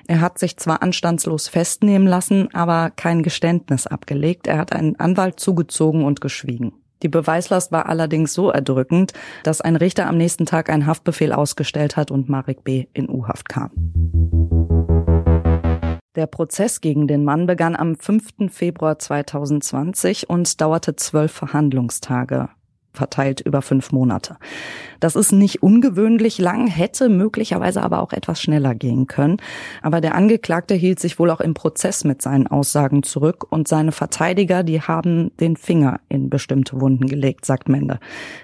Er 0.06 0.20
hat 0.20 0.38
sich 0.38 0.56
zwar 0.56 0.82
anstandslos 0.82 1.48
festnehmen 1.48 2.06
lassen, 2.06 2.48
aber 2.54 2.90
kein 2.94 3.22
Geständnis 3.22 3.86
abgelegt. 3.86 4.46
Er 4.46 4.58
hat 4.58 4.72
einen 4.72 4.98
Anwalt 4.98 5.40
zugezogen 5.40 6.04
und 6.04 6.20
geschwiegen. 6.20 6.72
Die 7.02 7.08
Beweislast 7.08 7.72
war 7.72 7.88
allerdings 7.88 8.34
so 8.34 8.50
erdrückend, 8.50 9.12
dass 9.44 9.60
ein 9.60 9.76
Richter 9.76 10.06
am 10.06 10.16
nächsten 10.16 10.46
Tag 10.46 10.70
einen 10.70 10.86
Haftbefehl 10.86 11.32
ausgestellt 11.32 11.96
hat 11.96 12.10
und 12.10 12.28
Marek 12.28 12.64
B. 12.64 12.86
in 12.92 13.08
U-Haft 13.08 13.48
kam. 13.48 13.70
Der 16.16 16.26
Prozess 16.26 16.80
gegen 16.80 17.06
den 17.06 17.24
Mann 17.24 17.46
begann 17.46 17.76
am 17.76 17.94
5. 17.94 18.50
Februar 18.50 18.98
2020 18.98 20.28
und 20.28 20.60
dauerte 20.60 20.96
zwölf 20.96 21.30
Verhandlungstage 21.30 22.48
verteilt 22.98 23.40
über 23.40 23.62
fünf 23.62 23.92
Monate. 23.92 24.36
Das 25.00 25.16
ist 25.16 25.32
nicht 25.32 25.62
ungewöhnlich 25.62 26.38
lang, 26.38 26.66
hätte 26.66 27.08
möglicherweise 27.08 27.82
aber 27.82 28.02
auch 28.02 28.12
etwas 28.12 28.42
schneller 28.42 28.74
gehen 28.74 29.06
können. 29.06 29.38
Aber 29.80 30.00
der 30.00 30.14
Angeklagte 30.14 30.74
hielt 30.74 30.98
sich 30.98 31.18
wohl 31.18 31.30
auch 31.30 31.40
im 31.40 31.54
Prozess 31.54 32.04
mit 32.04 32.20
seinen 32.20 32.48
Aussagen 32.48 33.02
zurück 33.02 33.46
und 33.48 33.68
seine 33.68 33.92
Verteidiger, 33.92 34.62
die 34.64 34.82
haben 34.82 35.30
den 35.38 35.56
Finger 35.56 36.00
in 36.08 36.28
bestimmte 36.28 36.80
Wunden 36.80 37.06
gelegt, 37.06 37.46
sagt 37.46 37.68
Mende. 37.68 38.00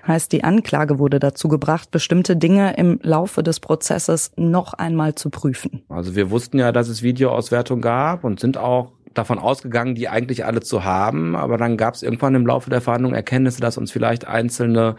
Heißt, 0.06 0.32
die 0.32 0.44
Anklage 0.44 0.98
wurde 0.98 1.18
dazu 1.18 1.48
gebracht, 1.48 1.90
bestimmte 1.90 2.36
Dinge 2.36 2.74
im 2.76 3.00
Laufe 3.02 3.42
des 3.42 3.60
Prozesses 3.60 4.30
noch 4.36 4.74
einmal 4.74 5.14
zu 5.16 5.30
prüfen. 5.30 5.82
Also 5.88 6.14
wir 6.14 6.30
wussten 6.30 6.58
ja, 6.58 6.70
dass 6.70 6.88
es 6.88 7.02
Videoauswertung 7.02 7.80
gab 7.80 8.24
und 8.24 8.38
sind 8.38 8.56
auch 8.56 8.92
davon 9.14 9.38
ausgegangen, 9.38 9.94
die 9.94 10.08
eigentlich 10.08 10.44
alle 10.44 10.60
zu 10.60 10.84
haben, 10.84 11.36
aber 11.36 11.56
dann 11.56 11.76
gab 11.76 11.94
es 11.94 12.02
irgendwann 12.02 12.34
im 12.34 12.46
Laufe 12.46 12.70
der 12.70 12.80
Verhandlung 12.80 13.14
Erkenntnisse, 13.14 13.60
dass 13.60 13.78
uns 13.78 13.90
vielleicht 13.90 14.26
einzelne 14.26 14.96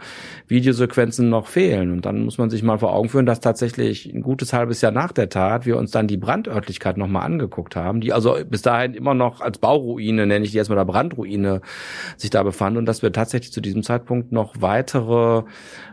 Videosequenzen 0.48 1.28
noch 1.28 1.46
fehlen. 1.46 1.92
Und 1.92 2.06
dann 2.06 2.24
muss 2.24 2.38
man 2.38 2.50
sich 2.50 2.62
mal 2.62 2.78
vor 2.78 2.92
Augen 2.92 3.08
führen, 3.08 3.26
dass 3.26 3.40
tatsächlich 3.40 4.12
ein 4.12 4.22
gutes 4.22 4.52
halbes 4.52 4.80
Jahr 4.80 4.92
nach 4.92 5.12
der 5.12 5.28
Tat 5.28 5.66
wir 5.66 5.76
uns 5.76 5.90
dann 5.90 6.08
die 6.08 6.16
Brandörtlichkeit 6.16 6.96
nochmal 6.96 7.24
angeguckt 7.24 7.76
haben, 7.76 8.00
die 8.00 8.12
also 8.12 8.36
bis 8.48 8.62
dahin 8.62 8.94
immer 8.94 9.14
noch 9.14 9.40
als 9.40 9.58
Bauruine, 9.58 10.26
nenne 10.26 10.44
ich 10.44 10.50
die 10.50 10.56
jetzt 10.56 10.68
mal, 10.68 10.76
der 10.76 10.84
Brandruine, 10.84 11.60
sich 12.16 12.30
da 12.30 12.42
befand 12.42 12.76
und 12.76 12.86
dass 12.86 13.02
wir 13.02 13.12
tatsächlich 13.12 13.52
zu 13.52 13.60
diesem 13.60 13.82
Zeitpunkt 13.82 14.32
noch 14.32 14.54
weitere 14.60 15.42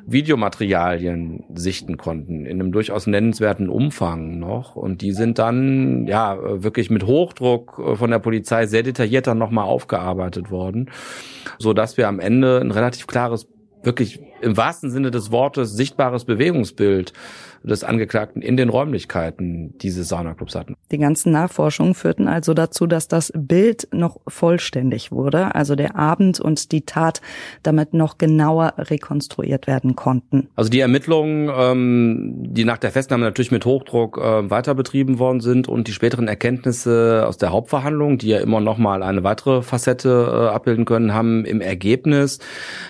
Videomaterialien 0.05 1.45
sichten 1.55 1.97
konnten, 1.97 2.45
in 2.45 2.59
einem 2.59 2.71
durchaus 2.71 3.07
nennenswerten 3.07 3.69
Umfang 3.69 4.37
noch. 4.37 4.75
Und 4.75 5.01
die 5.01 5.13
sind 5.13 5.39
dann 5.39 6.07
ja 6.07 6.37
wirklich 6.63 6.89
mit 6.89 7.05
Hochdruck 7.05 7.81
von 7.95 8.11
der 8.11 8.19
Polizei 8.19 8.65
sehr 8.65 8.83
detailliert 8.83 9.27
dann 9.27 9.37
nochmal 9.37 9.65
aufgearbeitet 9.65 10.51
worden, 10.51 10.89
so 11.57 11.73
dass 11.73 11.97
wir 11.97 12.07
am 12.07 12.19
Ende 12.19 12.59
ein 12.59 12.71
relativ 12.71 13.07
klares 13.07 13.47
wirklich 13.83 14.19
im 14.41 14.55
wahrsten 14.57 14.89
Sinne 14.89 15.11
des 15.11 15.31
Wortes 15.31 15.73
sichtbares 15.73 16.25
Bewegungsbild 16.25 17.13
des 17.63 17.83
Angeklagten 17.83 18.41
in 18.41 18.57
den 18.57 18.69
Räumlichkeiten 18.69 19.77
dieses 19.77 20.09
Saunaclubs 20.09 20.55
hatten. 20.55 20.75
Die 20.91 20.97
ganzen 20.97 21.31
Nachforschungen 21.31 21.93
führten 21.93 22.27
also 22.27 22.53
dazu, 22.53 22.87
dass 22.87 23.07
das 23.07 23.31
Bild 23.35 23.87
noch 23.91 24.19
vollständig 24.27 25.11
wurde, 25.11 25.55
also 25.55 25.75
der 25.75 25.95
Abend 25.95 26.39
und 26.39 26.71
die 26.71 26.81
Tat 26.81 27.21
damit 27.63 27.93
noch 27.93 28.17
genauer 28.17 28.73
rekonstruiert 28.77 29.67
werden 29.67 29.95
konnten. 29.95 30.49
Also 30.55 30.69
die 30.69 30.79
Ermittlungen, 30.79 31.49
ähm, 31.55 32.33
die 32.53 32.65
nach 32.65 32.77
der 32.77 32.91
Festnahme 32.91 33.23
natürlich 33.23 33.51
mit 33.51 33.65
Hochdruck 33.65 34.17
äh, 34.17 34.49
weiter 34.49 34.75
betrieben 34.75 35.19
worden 35.19 35.39
sind 35.39 35.67
und 35.67 35.87
die 35.87 35.93
späteren 35.93 36.27
Erkenntnisse 36.27 37.25
aus 37.27 37.37
der 37.37 37.51
Hauptverhandlung, 37.51 38.17
die 38.17 38.27
ja 38.27 38.39
immer 38.39 38.59
noch 38.59 38.77
mal 38.77 39.03
eine 39.03 39.23
weitere 39.23 39.61
Facette 39.61 40.09
äh, 40.09 40.53
abbilden 40.53 40.85
können, 40.85 41.13
haben 41.13 41.45
im 41.45 41.61
Ergebnis 41.61 42.39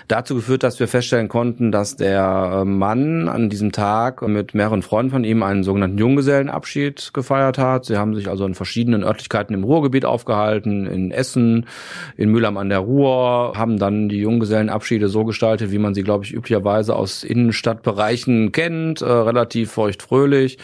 dazu 0.08 0.34
geführt, 0.34 0.62
dass 0.62 0.80
wir 0.80 0.88
feststellen 0.88 1.28
konnten, 1.28 1.72
dass 1.72 1.96
der 1.96 2.60
äh, 2.60 2.64
Mann 2.64 3.28
an 3.28 3.50
diesem 3.50 3.72
Tag 3.72 4.26
mit 4.26 4.54
mehreren 4.64 4.80
Freunden 4.80 5.10
von 5.10 5.24
ihm 5.24 5.42
einen 5.42 5.62
sogenannten 5.62 5.98
Junggesellenabschied 5.98 7.12
gefeiert 7.12 7.58
hat. 7.58 7.84
Sie 7.84 7.98
haben 7.98 8.14
sich 8.14 8.30
also 8.30 8.46
in 8.46 8.54
verschiedenen 8.54 9.02
Örtlichkeiten 9.02 9.52
im 9.52 9.62
Ruhrgebiet 9.62 10.06
aufgehalten, 10.06 10.86
in 10.86 11.10
Essen, 11.10 11.66
in 12.16 12.30
Mülheim 12.30 12.56
an 12.56 12.70
der 12.70 12.78
Ruhr, 12.78 13.52
haben 13.56 13.78
dann 13.78 14.08
die 14.08 14.20
Junggesellenabschiede 14.20 15.08
so 15.08 15.24
gestaltet, 15.24 15.70
wie 15.70 15.78
man 15.78 15.92
sie, 15.92 16.02
glaube 16.02 16.24
ich, 16.24 16.32
üblicherweise 16.32 16.96
aus 16.96 17.24
Innenstadtbereichen 17.24 18.52
kennt, 18.52 19.02
äh, 19.02 19.04
relativ 19.04 19.72
feuchtfröhlich, 19.72 20.56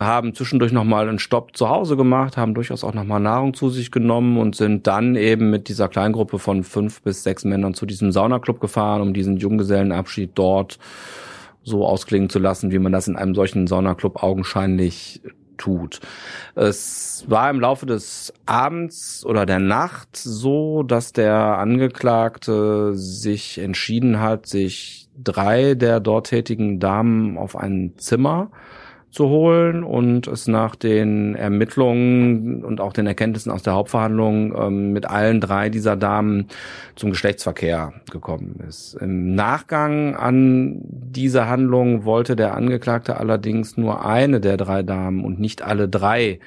haben 0.00 0.34
zwischendurch 0.34 0.72
nochmal 0.72 1.06
einen 1.06 1.18
Stopp 1.18 1.54
zu 1.54 1.68
Hause 1.68 1.98
gemacht, 1.98 2.38
haben 2.38 2.54
durchaus 2.54 2.82
auch 2.82 2.94
nochmal 2.94 3.20
Nahrung 3.20 3.52
zu 3.52 3.68
sich 3.68 3.90
genommen 3.90 4.38
und 4.38 4.56
sind 4.56 4.86
dann 4.86 5.16
eben 5.16 5.50
mit 5.50 5.68
dieser 5.68 5.88
Kleingruppe 5.88 6.38
von 6.38 6.64
fünf 6.64 7.02
bis 7.02 7.22
sechs 7.22 7.44
Männern 7.44 7.74
zu 7.74 7.84
diesem 7.84 8.10
Saunaclub 8.10 8.58
gefahren, 8.58 9.02
um 9.02 9.12
diesen 9.12 9.36
Junggesellenabschied 9.36 10.30
dort 10.34 10.78
so 11.64 11.86
ausklingen 11.86 12.30
zu 12.30 12.38
lassen, 12.38 12.70
wie 12.70 12.78
man 12.78 12.92
das 12.92 13.08
in 13.08 13.16
einem 13.16 13.34
solchen 13.34 13.66
Saunaclub 13.66 14.22
augenscheinlich 14.22 15.22
tut. 15.56 16.00
Es 16.54 17.24
war 17.28 17.50
im 17.50 17.60
Laufe 17.60 17.86
des 17.86 18.32
Abends 18.46 19.24
oder 19.24 19.46
der 19.46 19.60
Nacht 19.60 20.16
so, 20.16 20.82
dass 20.82 21.12
der 21.12 21.58
Angeklagte 21.58 22.94
sich 22.94 23.58
entschieden 23.58 24.20
hat, 24.20 24.46
sich 24.46 25.08
drei 25.22 25.74
der 25.74 26.00
dort 26.00 26.28
tätigen 26.28 26.80
Damen 26.80 27.38
auf 27.38 27.56
ein 27.56 27.94
Zimmer 27.96 28.50
zu 29.14 29.28
holen 29.28 29.84
und 29.84 30.26
es 30.26 30.48
nach 30.48 30.74
den 30.74 31.36
Ermittlungen 31.36 32.64
und 32.64 32.80
auch 32.80 32.92
den 32.92 33.06
Erkenntnissen 33.06 33.52
aus 33.52 33.62
der 33.62 33.74
Hauptverhandlung 33.74 34.52
ähm, 34.56 34.92
mit 34.92 35.08
allen 35.08 35.40
drei 35.40 35.68
dieser 35.68 35.94
Damen 35.94 36.48
zum 36.96 37.10
Geschlechtsverkehr 37.10 37.92
gekommen 38.10 38.58
ist. 38.68 38.94
Im 38.94 39.36
Nachgang 39.36 40.16
an 40.16 40.80
diese 40.82 41.46
Handlung 41.48 42.04
wollte 42.04 42.34
der 42.34 42.56
Angeklagte 42.56 43.16
allerdings 43.16 43.76
nur 43.76 44.04
eine 44.04 44.40
der 44.40 44.56
drei 44.56 44.82
Damen 44.82 45.24
und 45.24 45.38
nicht 45.38 45.62
alle 45.62 45.88
drei 45.88 46.40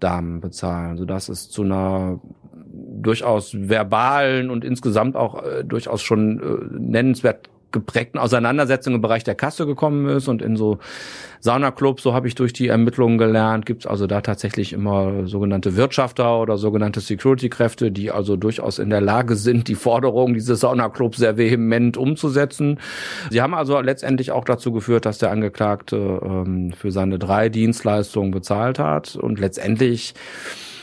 Damen 0.00 0.40
bezahlen, 0.40 0.96
sodass 0.96 1.28
es 1.28 1.50
zu 1.50 1.62
einer 1.62 2.20
durchaus 3.02 3.52
verbalen 3.54 4.48
und 4.48 4.64
insgesamt 4.64 5.14
auch 5.14 5.44
äh, 5.44 5.62
durchaus 5.62 6.00
schon 6.00 6.40
äh, 6.40 6.78
nennenswert 6.78 7.50
geprägten 7.70 8.18
Auseinandersetzung 8.18 8.94
im 8.94 9.00
Bereich 9.00 9.24
der 9.24 9.34
Kasse 9.34 9.66
gekommen 9.66 10.08
ist 10.08 10.28
und 10.28 10.42
in 10.42 10.56
so 10.56 10.78
Saunaclubs, 11.40 12.02
so 12.02 12.14
habe 12.14 12.26
ich 12.26 12.34
durch 12.34 12.52
die 12.52 12.68
Ermittlungen 12.68 13.18
gelernt, 13.18 13.66
gibt's 13.66 13.86
also 13.86 14.06
da 14.06 14.20
tatsächlich 14.20 14.72
immer 14.72 15.26
sogenannte 15.26 15.76
Wirtschafter 15.76 16.40
oder 16.40 16.56
sogenannte 16.56 17.00
Security-Kräfte, 17.00 17.92
die 17.92 18.10
also 18.10 18.36
durchaus 18.36 18.78
in 18.78 18.90
der 18.90 19.00
Lage 19.00 19.36
sind, 19.36 19.68
die 19.68 19.74
Forderungen 19.74 20.34
dieses 20.34 20.60
Saunaclubs 20.60 21.18
sehr 21.18 21.36
vehement 21.36 21.96
umzusetzen. 21.96 22.80
Sie 23.30 23.40
haben 23.40 23.54
also 23.54 23.80
letztendlich 23.80 24.32
auch 24.32 24.44
dazu 24.44 24.72
geführt, 24.72 25.06
dass 25.06 25.18
der 25.18 25.30
Angeklagte 25.30 26.20
ähm, 26.22 26.72
für 26.72 26.90
seine 26.90 27.18
drei 27.18 27.48
Dienstleistungen 27.48 28.30
bezahlt 28.30 28.78
hat 28.78 29.14
und 29.14 29.38
letztendlich 29.38 30.14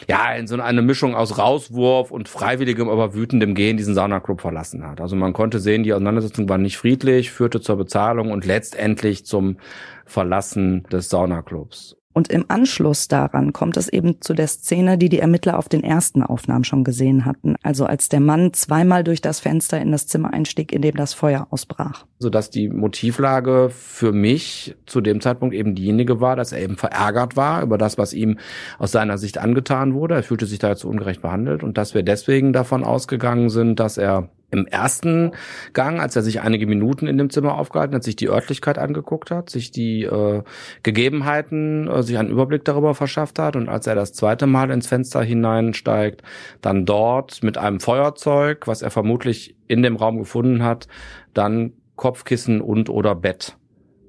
ja, 0.07 0.33
in 0.33 0.47
so 0.47 0.55
eine 0.59 0.81
Mischung 0.81 1.15
aus 1.15 1.37
Rauswurf 1.37 2.11
und 2.11 2.29
freiwilligem, 2.29 2.89
aber 2.89 3.13
wütendem 3.13 3.55
Gehen 3.55 3.77
diesen 3.77 3.95
Saunaclub 3.95 4.41
verlassen 4.41 4.85
hat. 4.85 5.01
Also 5.01 5.15
man 5.15 5.33
konnte 5.33 5.59
sehen, 5.59 5.83
die 5.83 5.93
Auseinandersetzung 5.93 6.47
war 6.47 6.57
nicht 6.57 6.77
friedlich, 6.77 7.31
führte 7.31 7.61
zur 7.61 7.77
Bezahlung 7.77 8.31
und 8.31 8.45
letztendlich 8.45 9.25
zum 9.25 9.57
Verlassen 10.05 10.83
des 10.83 11.09
Saunaclubs. 11.09 11.97
Und 12.15 12.29
im 12.29 12.45
Anschluss 12.47 13.09
daran 13.09 13.51
kommt 13.51 13.75
es 13.75 13.89
eben 13.89 14.21
zu 14.21 14.33
der 14.33 14.47
Szene, 14.47 14.97
die 14.97 15.09
die 15.09 15.19
Ermittler 15.19 15.59
auf 15.59 15.67
den 15.67 15.83
ersten 15.83 16.23
Aufnahmen 16.23 16.63
schon 16.63 16.85
gesehen 16.85 17.25
hatten. 17.25 17.57
Also 17.61 17.85
als 17.85 18.07
der 18.07 18.21
Mann 18.21 18.53
zweimal 18.53 19.03
durch 19.03 19.19
das 19.19 19.41
Fenster 19.41 19.81
in 19.81 19.91
das 19.91 20.07
Zimmer 20.07 20.31
einstieg, 20.33 20.71
in 20.71 20.81
dem 20.81 20.95
das 20.95 21.13
Feuer 21.13 21.47
ausbrach. 21.49 22.05
Sodass 22.19 22.49
die 22.49 22.69
Motivlage 22.69 23.69
für 23.69 24.13
mich 24.13 24.77
zu 24.85 25.01
dem 25.01 25.19
Zeitpunkt 25.19 25.53
eben 25.53 25.75
diejenige 25.75 26.21
war, 26.21 26.37
dass 26.37 26.53
er 26.53 26.61
eben 26.61 26.77
verärgert 26.77 27.35
war 27.35 27.61
über 27.61 27.77
das, 27.77 27.97
was 27.97 28.13
ihm 28.13 28.39
aus 28.79 28.93
seiner 28.93 29.17
Sicht 29.17 29.37
angetan 29.37 29.93
wurde. 29.93 30.15
Er 30.15 30.23
fühlte 30.23 30.45
sich 30.45 30.59
da 30.59 30.69
jetzt 30.69 30.85
ungerecht 30.85 31.21
behandelt 31.21 31.63
und 31.63 31.77
dass 31.77 31.95
wir 31.95 32.03
deswegen 32.03 32.53
davon 32.53 32.85
ausgegangen 32.85 33.49
sind, 33.49 33.81
dass 33.81 33.97
er 33.97 34.29
im 34.51 34.67
ersten 34.67 35.31
Gang, 35.73 35.99
als 35.99 36.15
er 36.15 36.21
sich 36.21 36.41
einige 36.41 36.67
Minuten 36.67 37.07
in 37.07 37.17
dem 37.17 37.29
Zimmer 37.29 37.57
aufgehalten 37.57 37.95
hat, 37.95 38.03
sich 38.03 38.15
die 38.15 38.29
Örtlichkeit 38.29 38.77
angeguckt 38.77 39.31
hat, 39.31 39.49
sich 39.49 39.71
die 39.71 40.03
äh, 40.03 40.43
Gegebenheiten, 40.83 41.87
äh, 41.87 42.03
sich 42.03 42.17
einen 42.17 42.29
Überblick 42.29 42.63
darüber 42.65 42.95
verschafft 42.95 43.39
hat. 43.39 43.55
Und 43.55 43.69
als 43.69 43.87
er 43.87 43.95
das 43.95 44.13
zweite 44.13 44.47
Mal 44.47 44.71
ins 44.71 44.87
Fenster 44.87 45.23
hineinsteigt, 45.23 46.21
dann 46.61 46.85
dort 46.85 47.43
mit 47.43 47.57
einem 47.57 47.79
Feuerzeug, 47.79 48.67
was 48.67 48.81
er 48.81 48.91
vermutlich 48.91 49.55
in 49.67 49.81
dem 49.81 49.95
Raum 49.95 50.19
gefunden 50.19 50.63
hat, 50.63 50.87
dann 51.33 51.73
Kopfkissen 51.95 52.61
und 52.61 52.89
oder 52.89 53.15
Bett 53.15 53.57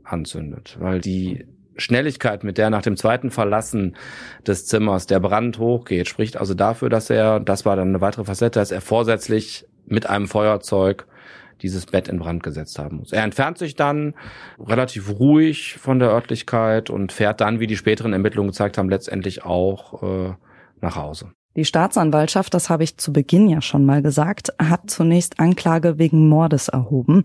anzündet, 0.05 0.77
weil 0.81 1.01
die 1.01 1.47
Schnelligkeit, 1.77 2.43
mit 2.43 2.59
der 2.59 2.71
nach 2.71 2.83
dem 2.83 2.97
zweiten 2.97 3.31
Verlassen 3.31 3.97
des 4.47 4.67
Zimmers 4.67 5.07
der 5.07 5.21
Brand 5.21 5.59
hochgeht, 5.59 6.09
spricht 6.09 6.37
also 6.37 6.55
dafür, 6.55 6.89
dass 6.89 7.11
er, 7.11 7.39
das 7.41 7.65
war 7.67 7.77
dann 7.77 7.89
eine 7.89 8.01
weitere 8.01 8.25
Facette, 8.25 8.59
dass 8.59 8.71
er 8.71 8.81
vorsätzlich 8.81 9.67
mit 9.87 10.09
einem 10.09 10.29
Feuerzeug 10.29 11.07
dieses 11.63 11.87
Bett 11.87 12.09
in 12.09 12.19
Brand 12.19 12.43
gesetzt 12.43 12.79
haben 12.79 12.99
muss. 12.99 13.13
Er 13.13 13.25
entfernt 13.25 13.59
sich 13.59 13.77
dann 13.77 14.15
relativ 14.59 15.19
ruhig 15.19 15.77
von 15.79 15.99
der 15.99 16.11
Örtlichkeit 16.11 16.91
und 16.91 17.13
fährt 17.13 17.41
dann, 17.41 17.61
wie 17.61 17.67
die 17.67 17.77
späteren 17.77 18.13
Ermittlungen 18.13 18.51
gezeigt 18.51 18.77
haben, 18.77 18.91
letztendlich 18.91 19.45
auch 19.45 20.03
äh, 20.03 20.35
nach 20.81 20.97
Hause. 20.97 21.33
Die 21.57 21.65
Staatsanwaltschaft, 21.65 22.53
das 22.53 22.69
habe 22.69 22.85
ich 22.85 22.99
zu 22.99 23.13
Beginn 23.13 23.49
ja 23.49 23.63
schon 23.63 23.87
mal 23.87 24.03
gesagt, 24.03 24.53
hat 24.59 24.91
zunächst 24.91 25.41
Anklage 25.41 25.99
wegen 25.99 26.29
Mordes 26.29 26.69
erhoben. 26.69 27.25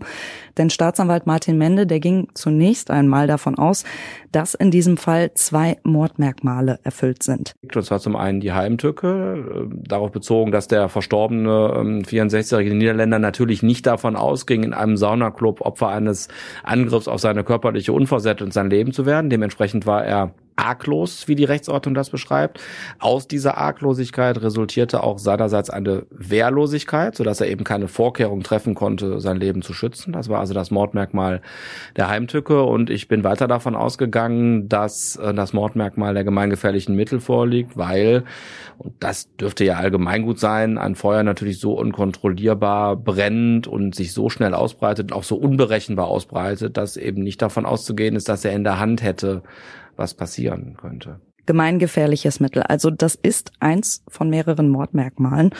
Denn 0.56 0.70
Staatsanwalt 0.70 1.26
Martin 1.26 1.58
Mende, 1.58 1.86
der 1.86 2.00
ging 2.00 2.28
zunächst 2.32 2.90
einmal 2.90 3.26
davon 3.26 3.58
aus, 3.58 3.84
dass 4.32 4.54
in 4.54 4.70
diesem 4.70 4.96
Fall 4.96 5.34
zwei 5.34 5.76
Mordmerkmale 5.82 6.80
erfüllt 6.82 7.22
sind. 7.22 7.52
Und 7.62 7.84
zwar 7.84 8.00
zum 8.00 8.16
einen 8.16 8.40
die 8.40 8.52
Heimtücke, 8.52 9.68
äh, 9.70 9.74
darauf 9.86 10.10
bezogen, 10.10 10.50
dass 10.50 10.66
der 10.66 10.88
verstorbene 10.88 12.02
64-jährige 12.06 12.70
ähm, 12.70 12.78
Niederländer 12.78 13.18
natürlich 13.18 13.62
nicht 13.62 13.86
davon 13.86 14.16
ausging, 14.16 14.62
in 14.62 14.72
einem 14.72 14.96
Saunaclub 14.96 15.60
Opfer 15.60 15.88
eines 15.88 16.28
Angriffs 16.62 17.06
auf 17.06 17.20
seine 17.20 17.44
körperliche 17.44 17.92
Unversetzt 17.92 18.40
und 18.40 18.54
sein 18.54 18.70
Leben 18.70 18.92
zu 18.92 19.04
werden. 19.04 19.28
Dementsprechend 19.28 19.86
war 19.86 20.04
er 20.04 20.32
arglos, 20.56 21.28
wie 21.28 21.34
die 21.34 21.44
Rechtsordnung 21.44 21.94
das 21.94 22.10
beschreibt. 22.10 22.60
Aus 22.98 23.26
dieser 23.26 23.58
Arglosigkeit 23.58 24.40
resultierte 24.42 25.02
auch 25.02 25.18
seinerseits 25.18 25.70
eine 25.70 26.06
Wehrlosigkeit, 26.10 27.16
sodass 27.16 27.40
er 27.40 27.48
eben 27.48 27.64
keine 27.64 27.88
Vorkehrung 27.88 28.42
treffen 28.42 28.74
konnte, 28.74 29.20
sein 29.20 29.36
Leben 29.36 29.62
zu 29.62 29.72
schützen. 29.72 30.12
Das 30.12 30.28
war 30.28 30.40
also 30.40 30.54
das 30.54 30.70
Mordmerkmal 30.70 31.42
der 31.96 32.08
Heimtücke. 32.08 32.62
Und 32.62 32.90
ich 32.90 33.08
bin 33.08 33.24
weiter 33.24 33.48
davon 33.48 33.74
ausgegangen, 33.74 34.68
dass 34.68 35.16
äh, 35.16 35.34
das 35.34 35.52
Mordmerkmal 35.52 36.14
der 36.14 36.24
gemeingefährlichen 36.24 36.94
Mittel 36.94 37.20
vorliegt, 37.20 37.76
weil, 37.76 38.24
und 38.78 38.94
das 39.00 39.34
dürfte 39.36 39.64
ja 39.64 39.76
allgemeingut 39.76 40.38
sein, 40.38 40.78
ein 40.78 40.94
Feuer 40.94 41.22
natürlich 41.22 41.58
so 41.60 41.72
unkontrollierbar 41.74 42.96
brennt 42.96 43.66
und 43.66 43.94
sich 43.94 44.12
so 44.12 44.28
schnell 44.28 44.54
ausbreitet 44.54 45.12
und 45.12 45.18
auch 45.18 45.24
so 45.24 45.36
unberechenbar 45.36 46.06
ausbreitet, 46.06 46.76
dass 46.76 46.96
eben 46.96 47.22
nicht 47.22 47.40
davon 47.42 47.66
auszugehen 47.66 48.16
ist, 48.16 48.28
dass 48.28 48.44
er 48.44 48.52
in 48.52 48.64
der 48.64 48.78
Hand 48.78 49.02
hätte, 49.02 49.42
was 49.96 50.14
passieren 50.14 50.76
könnte. 50.76 51.20
Gemeingefährliches 51.44 52.38
Mittel. 52.38 52.62
Also 52.62 52.90
das 52.90 53.16
ist 53.16 53.52
eins 53.58 54.04
von 54.08 54.30
mehreren 54.30 54.68
Mordmerkmalen. 54.68 55.50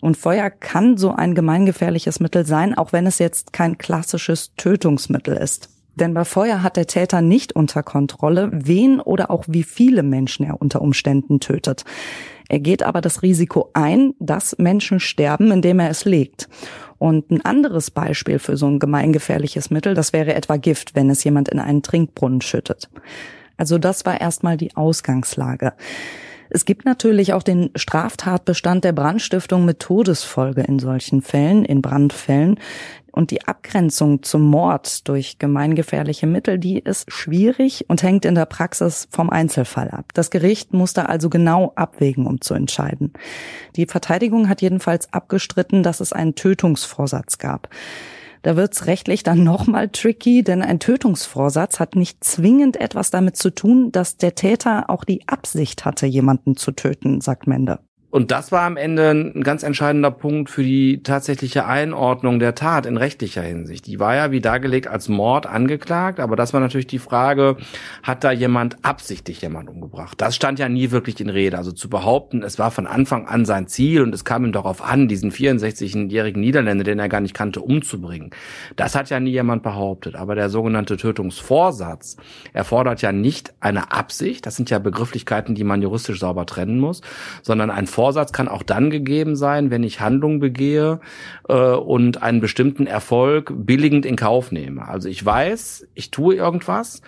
Und 0.00 0.18
Feuer 0.18 0.50
kann 0.50 0.98
so 0.98 1.12
ein 1.12 1.34
gemeingefährliches 1.34 2.20
Mittel 2.20 2.44
sein, 2.44 2.76
auch 2.76 2.92
wenn 2.92 3.06
es 3.06 3.18
jetzt 3.18 3.52
kein 3.52 3.78
klassisches 3.78 4.54
Tötungsmittel 4.56 5.36
ist. 5.36 5.70
Denn 5.96 6.14
bei 6.14 6.24
Feuer 6.24 6.62
hat 6.62 6.76
der 6.76 6.86
Täter 6.86 7.20
nicht 7.20 7.54
unter 7.54 7.82
Kontrolle, 7.82 8.50
wen 8.52 9.00
oder 9.00 9.30
auch 9.30 9.44
wie 9.48 9.62
viele 9.62 10.02
Menschen 10.02 10.46
er 10.46 10.60
unter 10.60 10.82
Umständen 10.82 11.40
tötet. 11.40 11.84
Er 12.48 12.58
geht 12.58 12.82
aber 12.82 13.00
das 13.00 13.22
Risiko 13.22 13.70
ein, 13.74 14.14
dass 14.18 14.56
Menschen 14.58 14.98
sterben, 15.00 15.52
indem 15.52 15.78
er 15.78 15.90
es 15.90 16.04
legt. 16.04 16.48
Und 16.98 17.30
ein 17.30 17.44
anderes 17.44 17.90
Beispiel 17.90 18.38
für 18.38 18.56
so 18.56 18.66
ein 18.66 18.78
gemeingefährliches 18.78 19.70
Mittel, 19.70 19.94
das 19.94 20.12
wäre 20.12 20.34
etwa 20.34 20.56
Gift, 20.56 20.94
wenn 20.94 21.10
es 21.10 21.24
jemand 21.24 21.48
in 21.48 21.58
einen 21.58 21.82
Trinkbrunnen 21.82 22.40
schüttet. 22.40 22.90
Also 23.60 23.76
das 23.76 24.06
war 24.06 24.18
erstmal 24.18 24.56
die 24.56 24.74
Ausgangslage. 24.74 25.74
Es 26.48 26.64
gibt 26.64 26.86
natürlich 26.86 27.34
auch 27.34 27.42
den 27.42 27.68
Straftatbestand 27.76 28.84
der 28.84 28.92
Brandstiftung 28.92 29.66
mit 29.66 29.80
Todesfolge 29.80 30.62
in 30.62 30.78
solchen 30.78 31.20
Fällen, 31.20 31.66
in 31.66 31.82
Brandfällen. 31.82 32.58
Und 33.12 33.30
die 33.30 33.46
Abgrenzung 33.46 34.22
zum 34.22 34.42
Mord 34.48 35.06
durch 35.08 35.38
gemeingefährliche 35.38 36.26
Mittel, 36.26 36.58
die 36.58 36.78
ist 36.78 37.12
schwierig 37.12 37.84
und 37.88 38.02
hängt 38.02 38.24
in 38.24 38.34
der 38.34 38.46
Praxis 38.46 39.08
vom 39.10 39.28
Einzelfall 39.28 39.90
ab. 39.90 40.06
Das 40.14 40.30
Gericht 40.30 40.72
muss 40.72 40.94
da 40.94 41.04
also 41.04 41.28
genau 41.28 41.72
abwägen, 41.74 42.26
um 42.26 42.40
zu 42.40 42.54
entscheiden. 42.54 43.12
Die 43.76 43.84
Verteidigung 43.84 44.48
hat 44.48 44.62
jedenfalls 44.62 45.12
abgestritten, 45.12 45.82
dass 45.82 46.00
es 46.00 46.14
einen 46.14 46.34
Tötungsvorsatz 46.34 47.36
gab. 47.36 47.68
Da 48.42 48.56
wird's 48.56 48.86
rechtlich 48.86 49.22
dann 49.22 49.44
nochmal 49.44 49.88
tricky, 49.88 50.42
denn 50.42 50.62
ein 50.62 50.80
Tötungsvorsatz 50.80 51.78
hat 51.78 51.94
nicht 51.94 52.24
zwingend 52.24 52.80
etwas 52.80 53.10
damit 53.10 53.36
zu 53.36 53.54
tun, 53.54 53.92
dass 53.92 54.16
der 54.16 54.34
Täter 54.34 54.88
auch 54.88 55.04
die 55.04 55.28
Absicht 55.28 55.84
hatte, 55.84 56.06
jemanden 56.06 56.56
zu 56.56 56.72
töten, 56.72 57.20
sagt 57.20 57.46
Mende. 57.46 57.80
Und 58.10 58.32
das 58.32 58.50
war 58.50 58.62
am 58.62 58.76
Ende 58.76 59.10
ein 59.10 59.42
ganz 59.42 59.62
entscheidender 59.62 60.10
Punkt 60.10 60.50
für 60.50 60.64
die 60.64 61.02
tatsächliche 61.02 61.66
Einordnung 61.66 62.40
der 62.40 62.56
Tat 62.56 62.84
in 62.84 62.96
rechtlicher 62.96 63.42
Hinsicht. 63.42 63.86
Die 63.86 64.00
war 64.00 64.16
ja 64.16 64.32
wie 64.32 64.40
dargelegt 64.40 64.88
als 64.88 65.08
Mord 65.08 65.46
angeklagt, 65.46 66.18
aber 66.18 66.34
das 66.34 66.52
war 66.52 66.60
natürlich 66.60 66.88
die 66.88 66.98
Frage, 66.98 67.56
hat 68.02 68.24
da 68.24 68.32
jemand 68.32 68.84
absichtlich 68.84 69.42
jemand 69.42 69.68
umgebracht? 69.68 70.20
Das 70.20 70.34
stand 70.34 70.58
ja 70.58 70.68
nie 70.68 70.90
wirklich 70.90 71.20
in 71.20 71.28
Rede. 71.28 71.56
Also 71.56 71.70
zu 71.70 71.88
behaupten, 71.88 72.42
es 72.42 72.58
war 72.58 72.72
von 72.72 72.88
Anfang 72.88 73.28
an 73.28 73.44
sein 73.44 73.68
Ziel 73.68 74.02
und 74.02 74.12
es 74.12 74.24
kam 74.24 74.44
ihm 74.44 74.52
darauf 74.52 74.82
an, 74.82 75.06
diesen 75.06 75.30
64-jährigen 75.30 76.40
Niederländer, 76.40 76.82
den 76.82 76.98
er 76.98 77.08
gar 77.08 77.20
nicht 77.20 77.34
kannte, 77.34 77.60
umzubringen. 77.60 78.30
Das 78.74 78.96
hat 78.96 79.10
ja 79.10 79.20
nie 79.20 79.30
jemand 79.30 79.62
behauptet. 79.62 80.16
Aber 80.16 80.34
der 80.34 80.50
sogenannte 80.50 80.96
Tötungsvorsatz 80.96 82.16
erfordert 82.52 83.02
ja 83.02 83.12
nicht 83.12 83.54
eine 83.60 83.92
Absicht, 83.92 84.46
das 84.46 84.56
sind 84.56 84.68
ja 84.68 84.80
Begrifflichkeiten, 84.80 85.54
die 85.54 85.64
man 85.64 85.80
juristisch 85.80 86.18
sauber 86.18 86.44
trennen 86.44 86.80
muss, 86.80 87.02
sondern 87.42 87.70
ein 87.70 87.86
kann 88.32 88.48
auch 88.48 88.62
dann 88.62 88.90
gegeben 88.90 89.36
sein, 89.36 89.70
wenn 89.70 89.82
ich 89.82 90.00
Handlungen 90.00 90.40
begehe 90.40 91.00
äh, 91.48 91.54
und 91.54 92.22
einen 92.22 92.40
bestimmten 92.40 92.86
Erfolg 92.86 93.52
billigend 93.54 94.06
in 94.06 94.16
Kauf 94.16 94.52
nehme. 94.52 94.86
Also 94.86 95.08
ich 95.08 95.24
weiß, 95.24 95.88
ich 95.94 96.10
tue 96.10 96.34
irgendwas 96.34 97.02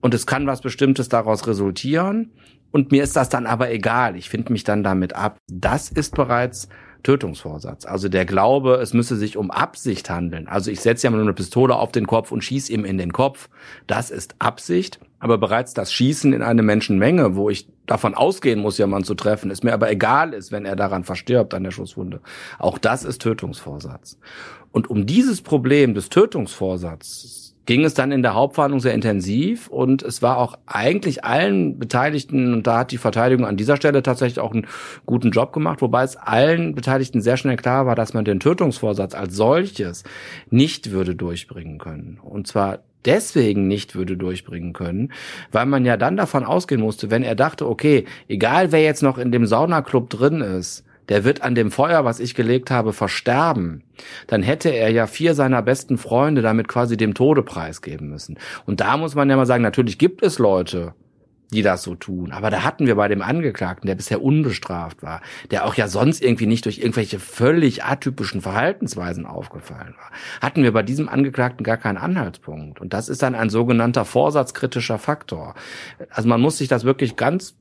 und 0.00 0.14
es 0.14 0.26
kann 0.26 0.46
was 0.46 0.60
Bestimmtes 0.60 1.08
daraus 1.08 1.46
resultieren 1.46 2.32
und 2.70 2.92
mir 2.92 3.02
ist 3.02 3.16
das 3.16 3.28
dann 3.28 3.46
aber 3.46 3.70
egal. 3.70 4.16
Ich 4.16 4.28
finde 4.28 4.52
mich 4.52 4.64
dann 4.64 4.82
damit 4.82 5.14
ab. 5.14 5.38
Das 5.50 5.88
ist 5.88 6.14
bereits 6.14 6.68
Tötungsvorsatz. 7.06 7.86
Also 7.86 8.08
der 8.08 8.24
Glaube, 8.24 8.80
es 8.82 8.92
müsse 8.92 9.14
sich 9.14 9.36
um 9.36 9.52
Absicht 9.52 10.10
handeln. 10.10 10.48
Also 10.48 10.72
ich 10.72 10.80
setze 10.80 11.06
ja 11.06 11.10
mal 11.12 11.20
eine 11.20 11.32
Pistole 11.34 11.76
auf 11.76 11.92
den 11.92 12.08
Kopf 12.08 12.32
und 12.32 12.42
schieße 12.42 12.72
ihm 12.72 12.84
in 12.84 12.98
den 12.98 13.12
Kopf. 13.12 13.48
Das 13.86 14.10
ist 14.10 14.34
Absicht. 14.40 14.98
Aber 15.20 15.38
bereits 15.38 15.72
das 15.72 15.92
Schießen 15.92 16.32
in 16.32 16.42
eine 16.42 16.64
Menschenmenge, 16.64 17.36
wo 17.36 17.48
ich 17.48 17.68
davon 17.86 18.14
ausgehen 18.14 18.60
muss, 18.60 18.78
jemanden 18.78 19.06
zu 19.06 19.14
treffen, 19.14 19.52
ist 19.52 19.62
mir 19.62 19.72
aber 19.72 19.88
egal 19.88 20.34
ist, 20.34 20.50
wenn 20.50 20.66
er 20.66 20.74
daran 20.74 21.04
verstirbt, 21.04 21.54
an 21.54 21.62
der 21.62 21.70
Schusswunde. 21.70 22.20
Auch 22.58 22.76
das 22.76 23.04
ist 23.04 23.22
Tötungsvorsatz. 23.22 24.18
Und 24.72 24.90
um 24.90 25.06
dieses 25.06 25.42
Problem 25.42 25.94
des 25.94 26.08
Tötungsvorsatzes 26.08 27.45
ging 27.66 27.84
es 27.84 27.94
dann 27.94 28.12
in 28.12 28.22
der 28.22 28.34
Hauptverhandlung 28.34 28.80
sehr 28.80 28.94
intensiv 28.94 29.68
und 29.68 30.02
es 30.02 30.22
war 30.22 30.38
auch 30.38 30.54
eigentlich 30.66 31.24
allen 31.24 31.78
Beteiligten, 31.78 32.54
und 32.54 32.66
da 32.66 32.78
hat 32.78 32.92
die 32.92 32.98
Verteidigung 32.98 33.44
an 33.44 33.56
dieser 33.56 33.76
Stelle 33.76 34.02
tatsächlich 34.02 34.40
auch 34.40 34.52
einen 34.52 34.66
guten 35.04 35.32
Job 35.32 35.52
gemacht, 35.52 35.82
wobei 35.82 36.04
es 36.04 36.16
allen 36.16 36.74
Beteiligten 36.74 37.20
sehr 37.20 37.36
schnell 37.36 37.56
klar 37.56 37.84
war, 37.84 37.96
dass 37.96 38.14
man 38.14 38.24
den 38.24 38.40
Tötungsvorsatz 38.40 39.14
als 39.14 39.34
solches 39.34 40.04
nicht 40.48 40.92
würde 40.92 41.16
durchbringen 41.16 41.78
können. 41.78 42.18
Und 42.22 42.46
zwar 42.46 42.78
deswegen 43.04 43.66
nicht 43.66 43.94
würde 43.94 44.16
durchbringen 44.16 44.72
können, 44.72 45.12
weil 45.50 45.66
man 45.66 45.84
ja 45.84 45.96
dann 45.96 46.16
davon 46.16 46.44
ausgehen 46.44 46.80
musste, 46.80 47.10
wenn 47.10 47.22
er 47.22 47.34
dachte, 47.34 47.68
okay, 47.68 48.04
egal 48.28 48.72
wer 48.72 48.82
jetzt 48.82 49.02
noch 49.02 49.18
in 49.18 49.32
dem 49.32 49.46
Saunaclub 49.46 50.08
drin 50.10 50.40
ist, 50.40 50.85
der 51.08 51.24
wird 51.24 51.42
an 51.42 51.54
dem 51.54 51.70
Feuer, 51.70 52.04
was 52.04 52.20
ich 52.20 52.34
gelegt 52.34 52.70
habe, 52.70 52.92
versterben, 52.92 53.84
dann 54.26 54.42
hätte 54.42 54.70
er 54.70 54.90
ja 54.90 55.06
vier 55.06 55.34
seiner 55.34 55.62
besten 55.62 55.98
Freunde 55.98 56.42
damit 56.42 56.68
quasi 56.68 56.96
dem 56.96 57.14
Tode 57.14 57.42
preisgeben 57.42 58.08
müssen. 58.08 58.38
Und 58.64 58.80
da 58.80 58.96
muss 58.96 59.14
man 59.14 59.30
ja 59.30 59.36
mal 59.36 59.46
sagen, 59.46 59.62
natürlich 59.62 59.98
gibt 59.98 60.22
es 60.22 60.38
Leute, 60.38 60.94
die 61.52 61.62
das 61.62 61.82
so 61.82 61.94
tun. 61.94 62.32
Aber 62.32 62.50
da 62.50 62.64
hatten 62.64 62.86
wir 62.86 62.96
bei 62.96 63.08
dem 63.08 63.22
Angeklagten, 63.22 63.86
der 63.86 63.94
bisher 63.94 64.22
unbestraft 64.22 65.02
war, 65.02 65.20
der 65.50 65.64
auch 65.64 65.74
ja 65.74 65.88
sonst 65.88 66.22
irgendwie 66.22 66.46
nicht 66.46 66.64
durch 66.64 66.78
irgendwelche 66.78 67.18
völlig 67.18 67.84
atypischen 67.84 68.40
Verhaltensweisen 68.40 69.26
aufgefallen 69.26 69.94
war, 69.96 70.10
hatten 70.40 70.62
wir 70.62 70.72
bei 70.72 70.82
diesem 70.82 71.08
Angeklagten 71.08 71.62
gar 71.62 71.76
keinen 71.76 71.98
Anhaltspunkt. 71.98 72.80
Und 72.80 72.92
das 72.92 73.08
ist 73.08 73.22
dann 73.22 73.34
ein 73.34 73.50
sogenannter 73.50 74.04
vorsatzkritischer 74.04 74.98
Faktor. 74.98 75.54
Also 76.10 76.28
man 76.28 76.40
muss 76.40 76.58
sich 76.58 76.68
das 76.68 76.84
wirklich 76.84 77.16
ganz 77.16 77.56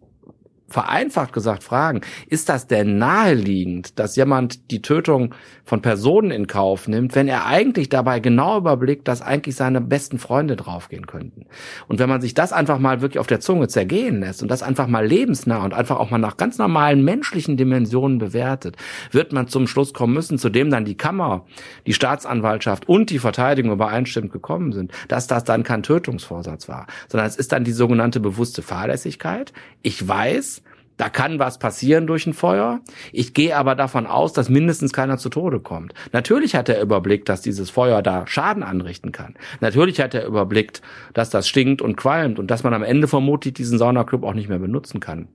vereinfacht 0.68 1.32
gesagt 1.32 1.64
fragen, 1.64 2.02
ist 2.28 2.50
das 2.50 2.68
denn 2.68 2.98
naheliegend, 2.98 4.00
dass 4.00 4.16
jemand 4.16 4.72
die 4.72 4.82
Tötung 4.82 5.36
von 5.64 5.82
Personen 5.82 6.32
in 6.32 6.48
Kauf 6.48 6.88
nimmt, 6.88 7.16
wenn 7.16 7.28
er 7.28 7.46
eigentlich 7.46 7.90
dabei 7.90 8.20
genau 8.20 8.58
überblickt, 8.58 9.08
dass 9.08 9.22
eigentlich 9.22 9.56
seine 9.56 9.80
besten 9.80 10.18
Freunde 10.18 10.56
draufgehen 10.56 11.06
könnten? 11.06 11.46
Und 11.88 12.00
wenn 12.00 12.10
man 12.10 12.22
sich 12.22 12.34
das 12.34 12.52
einfach 12.52 12.80
mal 12.80 13.02
wirklich 13.02 13.20
auf 13.20 13.28
der 13.28 13.40
Zunge 13.40 13.68
zergehen 13.68 14.22
lässt 14.22 14.42
und 14.42 14.50
das 14.50 14.64
einfach 14.64 14.88
mal 14.88 15.06
lebensnah 15.06 15.64
und 15.64 15.74
einfach 15.74 16.00
auch 16.00 16.10
mal 16.10 16.18
nach 16.18 16.38
ganz 16.38 16.58
normalen 16.58 17.04
menschlichen 17.04 17.58
Dimensionen 17.58 18.18
bewertet, 18.18 18.76
wird 19.12 19.34
man 19.34 19.48
zum 19.48 19.68
Schluss 19.68 19.94
kommen 19.94 20.14
müssen, 20.14 20.40
zu 20.40 20.50
dem 20.50 20.72
dann 20.72 20.86
die 20.86 20.98
Kammer, 20.98 21.46
die 21.86 21.94
Staatsanwaltschaft 21.94 22.90
und 22.90 23.12
die 23.12 23.20
Verteidigung 23.20 23.72
übereinstimmend 23.72 24.32
gekommen 24.32 24.74
sind, 24.74 24.92
dass 25.08 25.28
das 25.28 25.44
dann 25.44 25.64
kein 25.64 25.84
Tötungsvorsatz 25.84 26.68
war, 26.68 26.88
sondern 27.08 27.28
es 27.28 27.36
ist 27.36 27.52
dann 27.52 27.64
die 27.64 27.72
sogenannte 27.72 28.20
bewusste 28.20 28.62
Fahrlässigkeit. 28.62 29.54
Ich 29.84 30.08
weiß, 30.08 30.55
da 30.98 31.10
kann 31.10 31.40
was 31.40 31.60
passieren 31.60 32.08
durch 32.08 32.26
ein 32.26 32.34
Feuer. 32.34 32.80
Ich 33.12 33.34
gehe 33.34 33.56
aber 33.56 33.76
davon 33.76 34.08
aus, 34.08 34.34
dass 34.34 34.50
mindestens 34.50 34.94
keiner 34.94 35.18
zu 35.18 35.30
Tode 35.30 35.60
kommt. 35.60 35.94
Natürlich 36.14 36.56
hat 36.56 36.70
er 36.70 36.82
überblickt, 36.82 37.28
dass 37.28 37.42
dieses 37.42 37.70
Feuer 37.70 38.02
da 38.02 38.26
Schaden 38.28 38.64
anrichten 38.64 39.12
kann. 39.12 39.36
Natürlich 39.60 40.00
hat 40.00 40.14
er 40.14 40.26
überblickt, 40.26 40.82
dass 41.14 41.30
das 41.30 41.48
stinkt 41.48 41.82
und 41.82 41.98
qualmt 41.98 42.40
und 42.40 42.50
dass 42.50 42.64
man 42.64 42.74
am 42.74 42.84
Ende 42.84 43.08
vermutlich 43.08 43.54
diesen 43.54 43.78
Saunaclub 43.78 44.24
auch 44.24 44.34
nicht 44.34 44.50
mehr 44.50 44.60
benutzen 44.60 45.00
kann. 45.00 45.28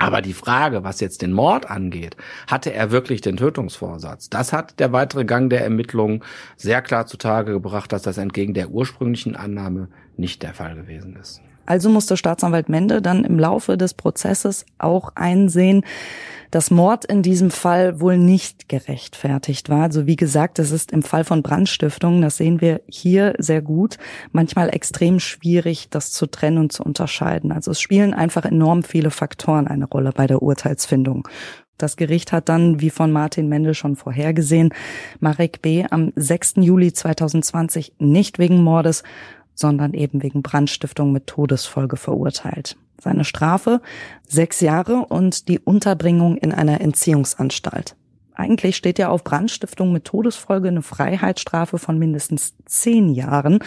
Aber 0.00 0.22
die 0.22 0.32
Frage, 0.32 0.84
was 0.84 1.00
jetzt 1.00 1.22
den 1.22 1.32
Mord 1.32 1.68
angeht, 1.68 2.16
hatte 2.46 2.72
er 2.72 2.92
wirklich 2.92 3.20
den 3.20 3.36
Tötungsvorsatz? 3.36 4.30
Das 4.30 4.52
hat 4.52 4.78
der 4.78 4.92
weitere 4.92 5.24
Gang 5.24 5.50
der 5.50 5.62
Ermittlungen 5.62 6.22
sehr 6.56 6.82
klar 6.82 7.06
zutage 7.06 7.52
gebracht, 7.52 7.92
dass 7.92 8.02
das 8.02 8.16
entgegen 8.16 8.54
der 8.54 8.70
ursprünglichen 8.70 9.34
Annahme 9.34 9.88
nicht 10.16 10.44
der 10.44 10.54
Fall 10.54 10.76
gewesen 10.76 11.16
ist. 11.16 11.42
Also 11.68 11.90
musste 11.90 12.16
Staatsanwalt 12.16 12.70
Mende 12.70 13.02
dann 13.02 13.24
im 13.24 13.38
Laufe 13.38 13.76
des 13.76 13.92
Prozesses 13.92 14.64
auch 14.78 15.12
einsehen, 15.16 15.84
dass 16.50 16.70
Mord 16.70 17.04
in 17.04 17.22
diesem 17.22 17.50
Fall 17.50 18.00
wohl 18.00 18.16
nicht 18.16 18.70
gerechtfertigt 18.70 19.68
war. 19.68 19.82
Also 19.82 20.06
wie 20.06 20.16
gesagt, 20.16 20.58
es 20.58 20.70
ist 20.70 20.92
im 20.92 21.02
Fall 21.02 21.24
von 21.24 21.42
Brandstiftung, 21.42 22.22
das 22.22 22.38
sehen 22.38 22.62
wir 22.62 22.80
hier 22.88 23.34
sehr 23.36 23.60
gut, 23.60 23.98
manchmal 24.32 24.74
extrem 24.74 25.20
schwierig, 25.20 25.90
das 25.90 26.10
zu 26.10 26.24
trennen 26.26 26.56
und 26.56 26.72
zu 26.72 26.82
unterscheiden. 26.84 27.52
Also 27.52 27.72
es 27.72 27.82
spielen 27.82 28.14
einfach 28.14 28.46
enorm 28.46 28.82
viele 28.82 29.10
Faktoren 29.10 29.68
eine 29.68 29.84
Rolle 29.84 30.12
bei 30.12 30.26
der 30.26 30.40
Urteilsfindung. 30.40 31.28
Das 31.78 31.96
Gericht 31.96 32.32
hat 32.32 32.48
dann, 32.48 32.80
wie 32.80 32.90
von 32.90 33.12
Martin 33.12 33.48
Mendel 33.48 33.72
schon 33.72 33.94
vorhergesehen, 33.94 34.74
Marek 35.20 35.62
B. 35.62 35.84
am 35.88 36.12
6. 36.16 36.54
Juli 36.56 36.92
2020 36.92 37.92
nicht 37.98 38.40
wegen 38.40 38.64
Mordes, 38.64 39.04
sondern 39.58 39.92
eben 39.92 40.22
wegen 40.22 40.42
Brandstiftung 40.42 41.10
mit 41.10 41.26
Todesfolge 41.26 41.96
verurteilt. 41.96 42.76
Seine 43.00 43.24
Strafe 43.24 43.80
sechs 44.26 44.60
Jahre 44.60 45.06
und 45.06 45.48
die 45.48 45.58
Unterbringung 45.58 46.36
in 46.36 46.52
einer 46.52 46.80
Entziehungsanstalt. 46.80 47.96
Eigentlich 48.34 48.76
steht 48.76 49.00
ja 49.00 49.08
auf 49.08 49.24
Brandstiftung 49.24 49.92
mit 49.92 50.04
Todesfolge 50.04 50.68
eine 50.68 50.82
Freiheitsstrafe 50.82 51.78
von 51.78 51.98
mindestens 51.98 52.54
zehn 52.66 53.08
Jahren. 53.08 53.58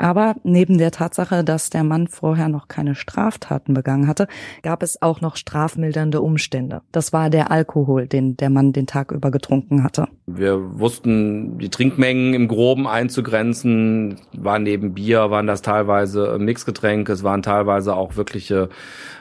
Aber 0.00 0.34
neben 0.44 0.78
der 0.78 0.92
Tatsache, 0.92 1.44
dass 1.44 1.68
der 1.68 1.84
Mann 1.84 2.08
vorher 2.08 2.48
noch 2.48 2.68
keine 2.68 2.94
Straftaten 2.94 3.74
begangen 3.74 4.06
hatte, 4.06 4.28
gab 4.62 4.82
es 4.82 5.02
auch 5.02 5.20
noch 5.20 5.36
strafmildernde 5.36 6.22
Umstände. 6.22 6.80
Das 6.90 7.12
war 7.12 7.28
der 7.28 7.50
Alkohol, 7.50 8.06
den 8.06 8.34
der 8.38 8.48
Mann 8.48 8.72
den 8.72 8.86
Tag 8.86 9.12
über 9.12 9.30
getrunken 9.30 9.84
hatte. 9.84 10.08
Wir 10.26 10.58
wussten, 10.80 11.58
die 11.58 11.68
Trinkmengen 11.68 12.32
im 12.32 12.48
Groben 12.48 12.88
einzugrenzen. 12.88 14.16
War 14.32 14.58
neben 14.58 14.94
Bier, 14.94 15.30
waren 15.30 15.46
das 15.46 15.60
teilweise 15.60 16.38
Mixgetränke, 16.38 17.12
es 17.12 17.22
waren 17.22 17.42
teilweise 17.42 17.94
auch 17.94 18.16
wirkliche 18.16 18.70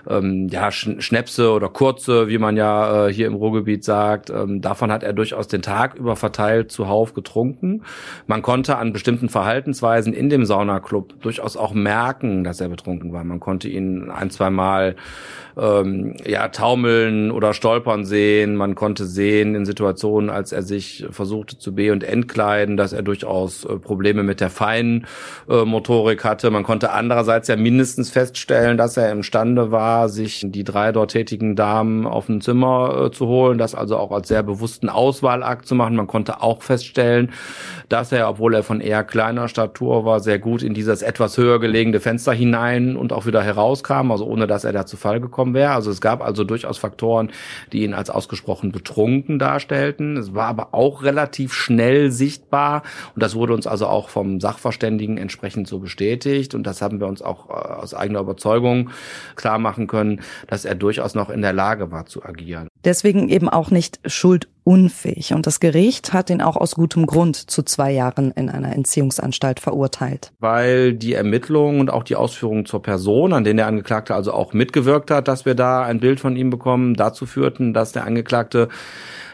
ähm, 0.07 0.47
ja, 0.49 0.71
Schnäpse 0.71 1.51
oder 1.51 1.67
Kurze, 1.67 2.29
wie 2.29 2.37
man 2.37 2.55
ja 2.55 3.07
äh, 3.07 3.13
hier 3.13 3.27
im 3.27 3.33
Ruhrgebiet 3.33 3.83
sagt. 3.83 4.29
Ähm, 4.29 4.61
davon 4.61 4.93
hat 4.93 5.03
er 5.03 5.11
durchaus 5.11 5.49
den 5.49 5.61
Tag 5.61 5.95
über 5.95 6.15
verteilt 6.15 6.71
zuhauf 6.71 7.13
getrunken. 7.13 7.83
Man 8.27 8.41
konnte 8.41 8.77
an 8.77 8.93
bestimmten 8.93 9.27
Verhaltensweisen 9.27 10.13
in 10.13 10.29
dem 10.29 10.45
Sauna 10.45 10.68
Saunaclub 10.69 11.21
durchaus 11.21 11.57
auch 11.57 11.73
merken, 11.73 12.43
dass 12.43 12.61
er 12.61 12.69
betrunken 12.69 13.11
war. 13.11 13.23
Man 13.23 13.39
konnte 13.39 13.67
ihn 13.67 14.09
ein, 14.09 14.29
zwei 14.29 14.49
ähm, 15.59 16.15
ja, 16.25 16.47
taumeln 16.49 17.31
oder 17.31 17.53
stolpern 17.53 18.05
sehen. 18.05 18.55
Man 18.55 18.75
konnte 18.75 19.05
sehen 19.05 19.55
in 19.55 19.65
Situationen, 19.65 20.29
als 20.29 20.51
er 20.51 20.63
sich 20.63 21.05
versuchte 21.09 21.57
zu 21.57 21.75
be- 21.75 21.91
und 21.91 22.03
entkleiden, 22.03 22.77
dass 22.77 22.93
er 22.93 23.01
durchaus 23.01 23.65
äh, 23.65 23.77
Probleme 23.77 24.23
mit 24.23 24.39
der 24.39 24.49
feinen 24.49 25.07
äh, 25.49 25.65
Motorik 25.65 26.23
hatte. 26.23 26.51
Man 26.51 26.63
konnte 26.63 26.91
andererseits 26.91 27.47
ja 27.47 27.55
mindestens 27.55 28.09
feststellen, 28.09 28.77
dass 28.77 28.97
er 28.97 29.11
imstande 29.11 29.71
war, 29.71 30.09
sich 30.09 30.45
die 30.47 30.63
drei 30.63 30.91
dort 30.91 31.11
tätigen 31.11 31.55
Damen 31.55 32.05
auf 32.05 32.29
ein 32.29 32.41
Zimmer 32.41 33.05
äh, 33.05 33.11
zu 33.11 33.27
holen, 33.27 33.57
das 33.57 33.75
also 33.75 33.97
auch 33.97 34.11
als 34.11 34.27
sehr 34.27 34.43
bewussten 34.43 34.89
Auswahlakt 34.89 35.65
zu 35.65 35.75
machen. 35.75 35.95
Man 35.95 36.07
konnte 36.07 36.41
auch 36.41 36.61
feststellen, 36.61 37.31
dass 37.89 38.11
er, 38.11 38.29
obwohl 38.29 38.53
er 38.53 38.63
von 38.63 38.81
eher 38.81 39.03
kleiner 39.03 39.47
Statur 39.47 40.05
war, 40.05 40.19
sehr 40.19 40.39
gut 40.39 40.58
in 40.63 40.73
dieses 40.73 41.01
etwas 41.01 41.37
höher 41.37 41.59
gelegene 41.59 41.99
Fenster 41.99 42.33
hinein 42.33 42.95
und 42.95 43.13
auch 43.13 43.25
wieder 43.25 43.41
herauskam, 43.41 44.11
also 44.11 44.25
ohne 44.25 44.47
dass 44.47 44.63
er 44.63 44.73
da 44.73 44.85
zu 44.85 44.97
Fall 44.97 45.19
gekommen 45.19 45.53
wäre. 45.53 45.71
Also 45.71 45.91
es 45.91 46.01
gab 46.01 46.21
also 46.23 46.43
durchaus 46.43 46.77
Faktoren, 46.77 47.31
die 47.71 47.83
ihn 47.83 47.93
als 47.93 48.09
ausgesprochen 48.09 48.71
betrunken 48.71 49.39
darstellten. 49.39 50.17
Es 50.17 50.33
war 50.33 50.47
aber 50.47 50.73
auch 50.73 51.03
relativ 51.03 51.53
schnell 51.53 52.11
sichtbar 52.11 52.83
und 53.15 53.23
das 53.23 53.35
wurde 53.35 53.53
uns 53.53 53.67
also 53.67 53.87
auch 53.87 54.09
vom 54.09 54.39
Sachverständigen 54.39 55.17
entsprechend 55.17 55.67
so 55.67 55.79
bestätigt 55.79 56.55
und 56.55 56.63
das 56.63 56.81
haben 56.81 56.99
wir 56.99 57.07
uns 57.07 57.21
auch 57.21 57.49
äh, 57.49 57.53
aus 57.53 57.93
eigener 57.93 58.19
Überzeugung 58.19 58.89
klar 59.35 59.59
machen 59.59 59.87
können, 59.87 60.21
dass 60.47 60.65
er 60.65 60.75
durchaus 60.75 61.15
noch 61.15 61.29
in 61.29 61.41
der 61.41 61.53
Lage 61.53 61.91
war 61.91 62.05
zu 62.05 62.23
agieren. 62.23 62.67
Deswegen 62.83 63.29
eben 63.29 63.49
auch 63.49 63.71
nicht 63.71 63.99
schuldunfähig. 64.69 65.33
Und 65.33 65.47
das 65.47 65.59
Gericht 65.59 66.13
hat 66.13 66.29
ihn 66.29 66.41
auch 66.41 66.55
aus 66.55 66.75
gutem 66.75 67.05
Grund 67.05 67.35
zu 67.49 67.63
zwei 67.63 67.91
Jahren 67.91 68.31
in 68.31 68.49
einer 68.49 68.73
Entziehungsanstalt 68.73 69.59
verurteilt. 69.59 70.31
Weil 70.39 70.93
die 70.93 71.13
Ermittlungen 71.13 71.79
und 71.79 71.89
auch 71.89 72.03
die 72.03 72.15
Ausführungen 72.15 72.65
zur 72.65 72.81
Person, 72.81 73.33
an 73.33 73.43
denen 73.43 73.57
der 73.57 73.67
Angeklagte 73.67 74.13
also 74.13 74.31
auch 74.33 74.53
mitgewirkt 74.53 75.11
hat, 75.11 75.27
dass 75.27 75.45
wir 75.45 75.55
da 75.55 75.83
ein 75.83 75.99
Bild 75.99 76.19
von 76.19 76.35
ihm 76.35 76.49
bekommen, 76.49 76.93
dazu 76.93 77.25
führten, 77.25 77.73
dass 77.73 77.91
der 77.91 78.05
Angeklagte 78.05 78.69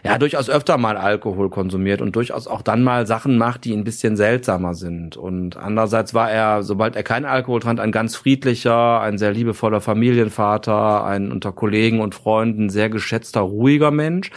ja 0.05 0.19
durchaus 0.19 0.49
öfter 0.49 0.77
mal 0.77 0.97
Alkohol 0.97 1.49
konsumiert 1.49 1.99
und 1.99 2.15
durchaus 2.15 2.47
auch 2.47 2.61
dann 2.61 2.83
mal 2.83 3.07
Sachen 3.07 3.37
macht, 3.37 3.65
die 3.65 3.73
ein 3.73 3.83
bisschen 3.83 4.15
seltsamer 4.15 4.75
sind. 4.75 5.17
Und 5.17 5.57
andererseits 5.57 6.13
war 6.13 6.29
er, 6.29 6.61
sobald 6.61 6.95
er 6.95 7.01
keinen 7.01 7.25
Alkohol 7.25 7.59
trank, 7.59 7.79
ein 7.79 7.91
ganz 7.91 8.15
friedlicher, 8.15 9.01
ein 9.01 9.17
sehr 9.17 9.31
liebevoller 9.31 9.81
Familienvater, 9.81 11.03
ein 11.03 11.31
unter 11.31 11.51
Kollegen 11.51 12.01
und 12.01 12.13
Freunden 12.13 12.69
sehr 12.69 12.89
geschätzter, 12.89 13.41
ruhiger 13.41 13.89
Mensch. 13.89 14.29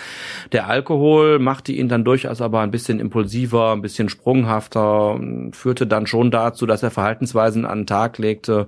Der 0.52 0.68
Alkohol 0.68 0.87
machte 0.88 1.72
ihn 1.72 1.88
dann 1.88 2.04
durchaus 2.04 2.40
aber 2.40 2.60
ein 2.60 2.70
bisschen 2.70 3.00
impulsiver, 3.00 3.72
ein 3.72 3.82
bisschen 3.82 4.08
sprunghafter, 4.08 5.20
führte 5.52 5.86
dann 5.86 6.06
schon 6.06 6.30
dazu, 6.30 6.66
dass 6.66 6.82
er 6.82 6.90
Verhaltensweisen 6.90 7.64
an 7.64 7.80
den 7.80 7.86
Tag 7.86 8.18
legte, 8.18 8.66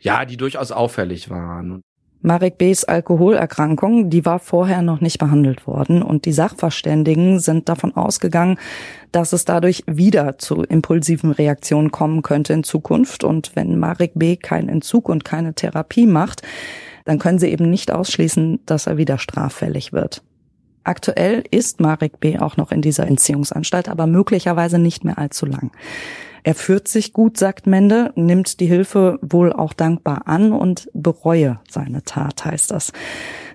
ja, 0.00 0.24
die 0.24 0.36
durchaus 0.36 0.72
auffällig 0.72 1.30
waren. 1.30 1.82
Marek 2.20 2.58
B.'s 2.58 2.82
Alkoholerkrankung, 2.82 4.10
die 4.10 4.24
war 4.24 4.40
vorher 4.40 4.82
noch 4.82 5.00
nicht 5.00 5.18
behandelt 5.18 5.68
worden 5.68 6.02
und 6.02 6.24
die 6.24 6.32
Sachverständigen 6.32 7.38
sind 7.38 7.68
davon 7.68 7.94
ausgegangen, 7.94 8.58
dass 9.12 9.32
es 9.32 9.44
dadurch 9.44 9.84
wieder 9.86 10.36
zu 10.36 10.62
impulsiven 10.62 11.30
Reaktionen 11.30 11.92
kommen 11.92 12.22
könnte 12.22 12.54
in 12.54 12.64
Zukunft 12.64 13.22
und 13.22 13.54
wenn 13.54 13.78
Marek 13.78 14.12
B. 14.16 14.34
keinen 14.34 14.68
Entzug 14.68 15.08
und 15.08 15.24
keine 15.24 15.54
Therapie 15.54 16.06
macht, 16.06 16.42
dann 17.04 17.20
können 17.20 17.38
sie 17.38 17.48
eben 17.48 17.70
nicht 17.70 17.92
ausschließen, 17.92 18.60
dass 18.66 18.88
er 18.88 18.96
wieder 18.96 19.18
straffällig 19.18 19.92
wird. 19.92 20.22
Aktuell 20.84 21.44
ist 21.50 21.80
Marek 21.80 22.20
B. 22.20 22.38
auch 22.38 22.56
noch 22.56 22.72
in 22.72 22.82
dieser 22.82 23.06
Entziehungsanstalt, 23.06 23.88
aber 23.88 24.06
möglicherweise 24.06 24.78
nicht 24.78 25.04
mehr 25.04 25.18
allzu 25.18 25.46
lang. 25.46 25.70
Er 26.44 26.54
führt 26.54 26.88
sich 26.88 27.12
gut, 27.12 27.36
sagt 27.36 27.66
Mende, 27.66 28.12
nimmt 28.14 28.60
die 28.60 28.66
Hilfe 28.66 29.18
wohl 29.20 29.52
auch 29.52 29.72
dankbar 29.72 30.22
an 30.26 30.52
und 30.52 30.88
bereue 30.94 31.60
seine 31.68 32.04
Tat, 32.04 32.44
heißt 32.44 32.70
das. 32.70 32.92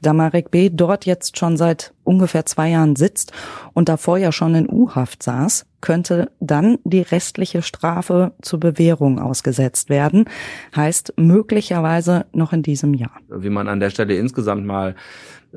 Da 0.01 0.13
Marek 0.13 0.51
B. 0.51 0.69
dort 0.69 1.05
jetzt 1.05 1.38
schon 1.39 1.57
seit 1.57 1.93
ungefähr 2.03 2.45
zwei 2.45 2.69
Jahren 2.69 2.95
sitzt 2.95 3.31
und 3.73 3.89
davor 3.89 4.17
ja 4.17 4.31
schon 4.31 4.53
in 4.53 4.69
U-Haft 4.69 5.23
saß, 5.23 5.65
könnte 5.81 6.29
dann 6.39 6.77
die 6.83 7.01
restliche 7.01 7.62
Strafe 7.62 8.33
zur 8.41 8.59
Bewährung 8.59 9.19
ausgesetzt 9.19 9.89
werden. 9.89 10.25
Heißt 10.75 11.13
möglicherweise 11.17 12.25
noch 12.31 12.53
in 12.53 12.63
diesem 12.63 12.93
Jahr. 12.93 13.17
Wie 13.29 13.49
man 13.49 13.67
an 13.67 13.79
der 13.79 13.89
Stelle 13.89 14.15
insgesamt 14.15 14.65
mal 14.65 14.95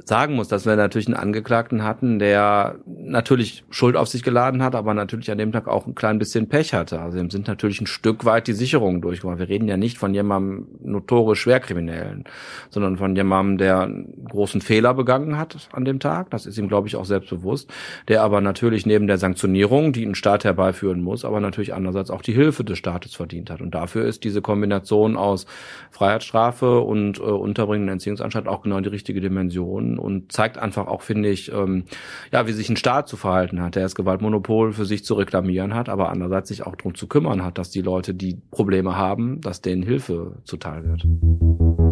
sagen 0.05 0.35
muss, 0.35 0.49
dass 0.49 0.67
wir 0.67 0.77
natürlich 0.77 1.07
einen 1.07 1.17
Angeklagten 1.17 1.83
hatten, 1.83 2.19
der 2.19 2.77
natürlich 2.85 3.65
Schuld 3.71 3.97
auf 3.97 4.09
sich 4.09 4.23
geladen 4.23 4.63
hat, 4.63 4.75
aber 4.75 4.93
natürlich 4.93 5.31
an 5.31 5.39
dem 5.39 5.53
Tag 5.53 5.69
auch 5.69 5.87
ein 5.87 5.95
klein 5.95 6.19
bisschen 6.19 6.49
Pech 6.51 6.75
hatte. 6.75 7.01
Also 7.01 7.19
ihm 7.19 7.31
sind 7.31 7.49
natürlich 7.49 7.81
ein 7.81 7.87
Stück 7.87 8.27
weit 8.27 8.47
die 8.47 8.53
Sicherungen 8.53 9.01
durchgekommen. 9.01 9.39
Wir 9.39 9.49
reden 9.49 9.69
ja 9.69 9.79
nicht 9.79 9.97
von 9.97 10.13
jemandem 10.13 10.67
notorisch 10.83 11.41
Schwerkriminellen, 11.41 12.25
sondern 12.69 12.99
von 12.99 13.17
jemandem, 13.17 13.57
der 13.57 13.81
einen 13.81 14.27
großen 14.29 14.61
Fehler 14.61 14.93
begangen 14.93 15.39
hat 15.39 15.69
an 15.73 15.87
dem 15.87 15.99
Tag. 15.99 16.29
Das 16.29 16.45
ist 16.45 16.59
ihm, 16.59 16.69
glaube 16.69 16.89
ich, 16.89 16.97
auch 16.97 17.07
selbstbewusst. 17.07 17.73
Der 18.09 18.23
aber 18.23 18.43
natürlich 18.43 18.85
neben 18.85 19.07
der 19.07 19.17
Sanktionierung, 19.17 19.95
die 19.95 20.05
ein 20.05 20.15
Staat 20.15 20.45
herbeiführen 20.45 21.01
muss, 21.01 21.25
aber 21.25 21.41
natürlich 21.41 21.73
andererseits 21.73 22.11
auch 22.11 22.23
die 22.23 22.35
Hilfe 22.35 22.65
des 22.65 22.77
Staates 22.77 23.15
verdient 23.15 23.49
hat. 23.49 23.63
Und 23.63 23.75
dafür 23.75 24.05
ist 24.05 24.25
diese 24.25 24.43
Kombination 24.43 25.17
aus 25.17 25.47
Freiheitsstrafe 25.91 26.81
und 26.81 27.19
äh, 27.19 27.23
Unterbringen 27.23 27.89
in 27.89 27.95
Entziehungsanstalt 27.95 28.47
auch 28.47 28.61
genau 28.61 28.81
die 28.81 28.91
richtige 28.91 29.23
Dimension 29.23 29.86
und 29.99 30.33
zeigt 30.33 30.59
einfach 30.59 30.87
auch, 30.87 31.03
finde 31.03 31.29
ich, 31.29 31.53
ähm, 31.53 31.85
ja, 32.33 32.47
wie 32.47 32.53
sich 32.53 32.69
ein 32.69 32.77
Staat 32.77 33.09
zu 33.09 33.17
verhalten 33.17 33.63
hat, 33.63 33.75
der 33.77 33.83
das 33.83 33.95
Gewaltmonopol 33.95 34.73
für 34.73 34.85
sich 34.85 35.05
zu 35.05 35.15
reklamieren 35.15 35.75
hat, 35.75 35.89
aber 35.89 36.11
andererseits 36.11 36.49
sich 36.49 36.67
auch 36.67 36.77
darum 36.77 36.95
zu 36.95 37.07
kümmern 37.07 37.45
hat, 37.45 37.59
dass 37.59 37.71
die 37.71 37.83
Leute, 37.83 38.15
die 38.15 38.39
Probleme 38.51 38.97
haben, 38.97 39.41
dass 39.41 39.61
denen 39.61 39.83
Hilfe 39.83 40.39
zuteil 40.45 40.85
wird. 40.85 41.86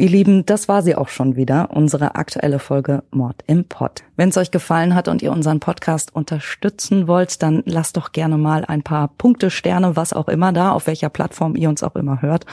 Ihr 0.00 0.08
Lieben, 0.08 0.46
das 0.46 0.66
war 0.66 0.80
sie 0.80 0.96
auch 0.96 1.08
schon 1.08 1.36
wieder, 1.36 1.68
unsere 1.74 2.14
aktuelle 2.14 2.58
Folge 2.58 3.02
Mord 3.10 3.44
im 3.46 3.66
Pott. 3.66 4.02
Wenn 4.16 4.30
es 4.30 4.38
euch 4.38 4.50
gefallen 4.50 4.94
hat 4.94 5.08
und 5.08 5.20
ihr 5.20 5.30
unseren 5.30 5.60
Podcast 5.60 6.16
unterstützen 6.16 7.06
wollt, 7.06 7.42
dann 7.42 7.62
lasst 7.66 7.98
doch 7.98 8.12
gerne 8.12 8.38
mal 8.38 8.64
ein 8.64 8.82
paar 8.82 9.08
Punkte, 9.08 9.50
Sterne, 9.50 9.96
was 9.96 10.14
auch 10.14 10.28
immer 10.28 10.54
da, 10.54 10.72
auf 10.72 10.86
welcher 10.86 11.10
Plattform 11.10 11.54
ihr 11.54 11.68
uns 11.68 11.82
auch 11.82 11.96
immer 11.96 12.22
hört. 12.22 12.46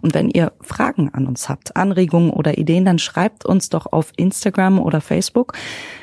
Und 0.00 0.14
wenn 0.14 0.30
ihr 0.30 0.52
Fragen 0.60 1.10
an 1.12 1.26
uns 1.26 1.48
habt, 1.48 1.74
Anregungen 1.74 2.30
oder 2.30 2.56
Ideen, 2.56 2.84
dann 2.84 3.00
schreibt 3.00 3.44
uns 3.44 3.68
doch 3.68 3.86
auf 3.86 4.12
Instagram 4.16 4.78
oder 4.78 5.00
Facebook. 5.00 5.54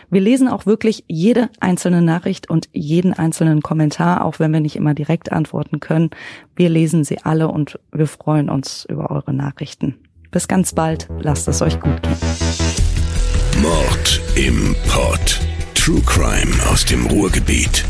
Wir 0.09 0.19
lesen 0.19 0.49
auch 0.49 0.65
wirklich 0.65 1.05
jede 1.07 1.47
einzelne 1.61 2.01
Nachricht 2.01 2.49
und 2.49 2.67
jeden 2.73 3.13
einzelnen 3.13 3.61
Kommentar, 3.61 4.25
auch 4.25 4.39
wenn 4.39 4.51
wir 4.51 4.59
nicht 4.59 4.75
immer 4.75 4.95
direkt 4.95 5.31
antworten 5.31 5.79
können. 5.79 6.09
Wir 6.57 6.67
lesen 6.67 7.05
sie 7.05 7.19
alle 7.23 7.47
und 7.47 7.79
wir 7.93 8.07
freuen 8.07 8.49
uns 8.49 8.83
über 8.83 9.11
eure 9.11 9.31
Nachrichten. 9.31 9.95
Bis 10.31 10.47
ganz 10.47 10.73
bald. 10.73 11.07
Lasst 11.19 11.47
es 11.47 11.61
euch 11.61 11.79
gut 11.79 12.01
gehen. 12.03 12.17
Mord 13.61 14.21
im 14.35 14.75
Pod. 14.87 15.39
True 15.73 16.01
Crime 16.05 16.53
aus 16.71 16.85
dem 16.85 17.07
Ruhrgebiet. 17.07 17.83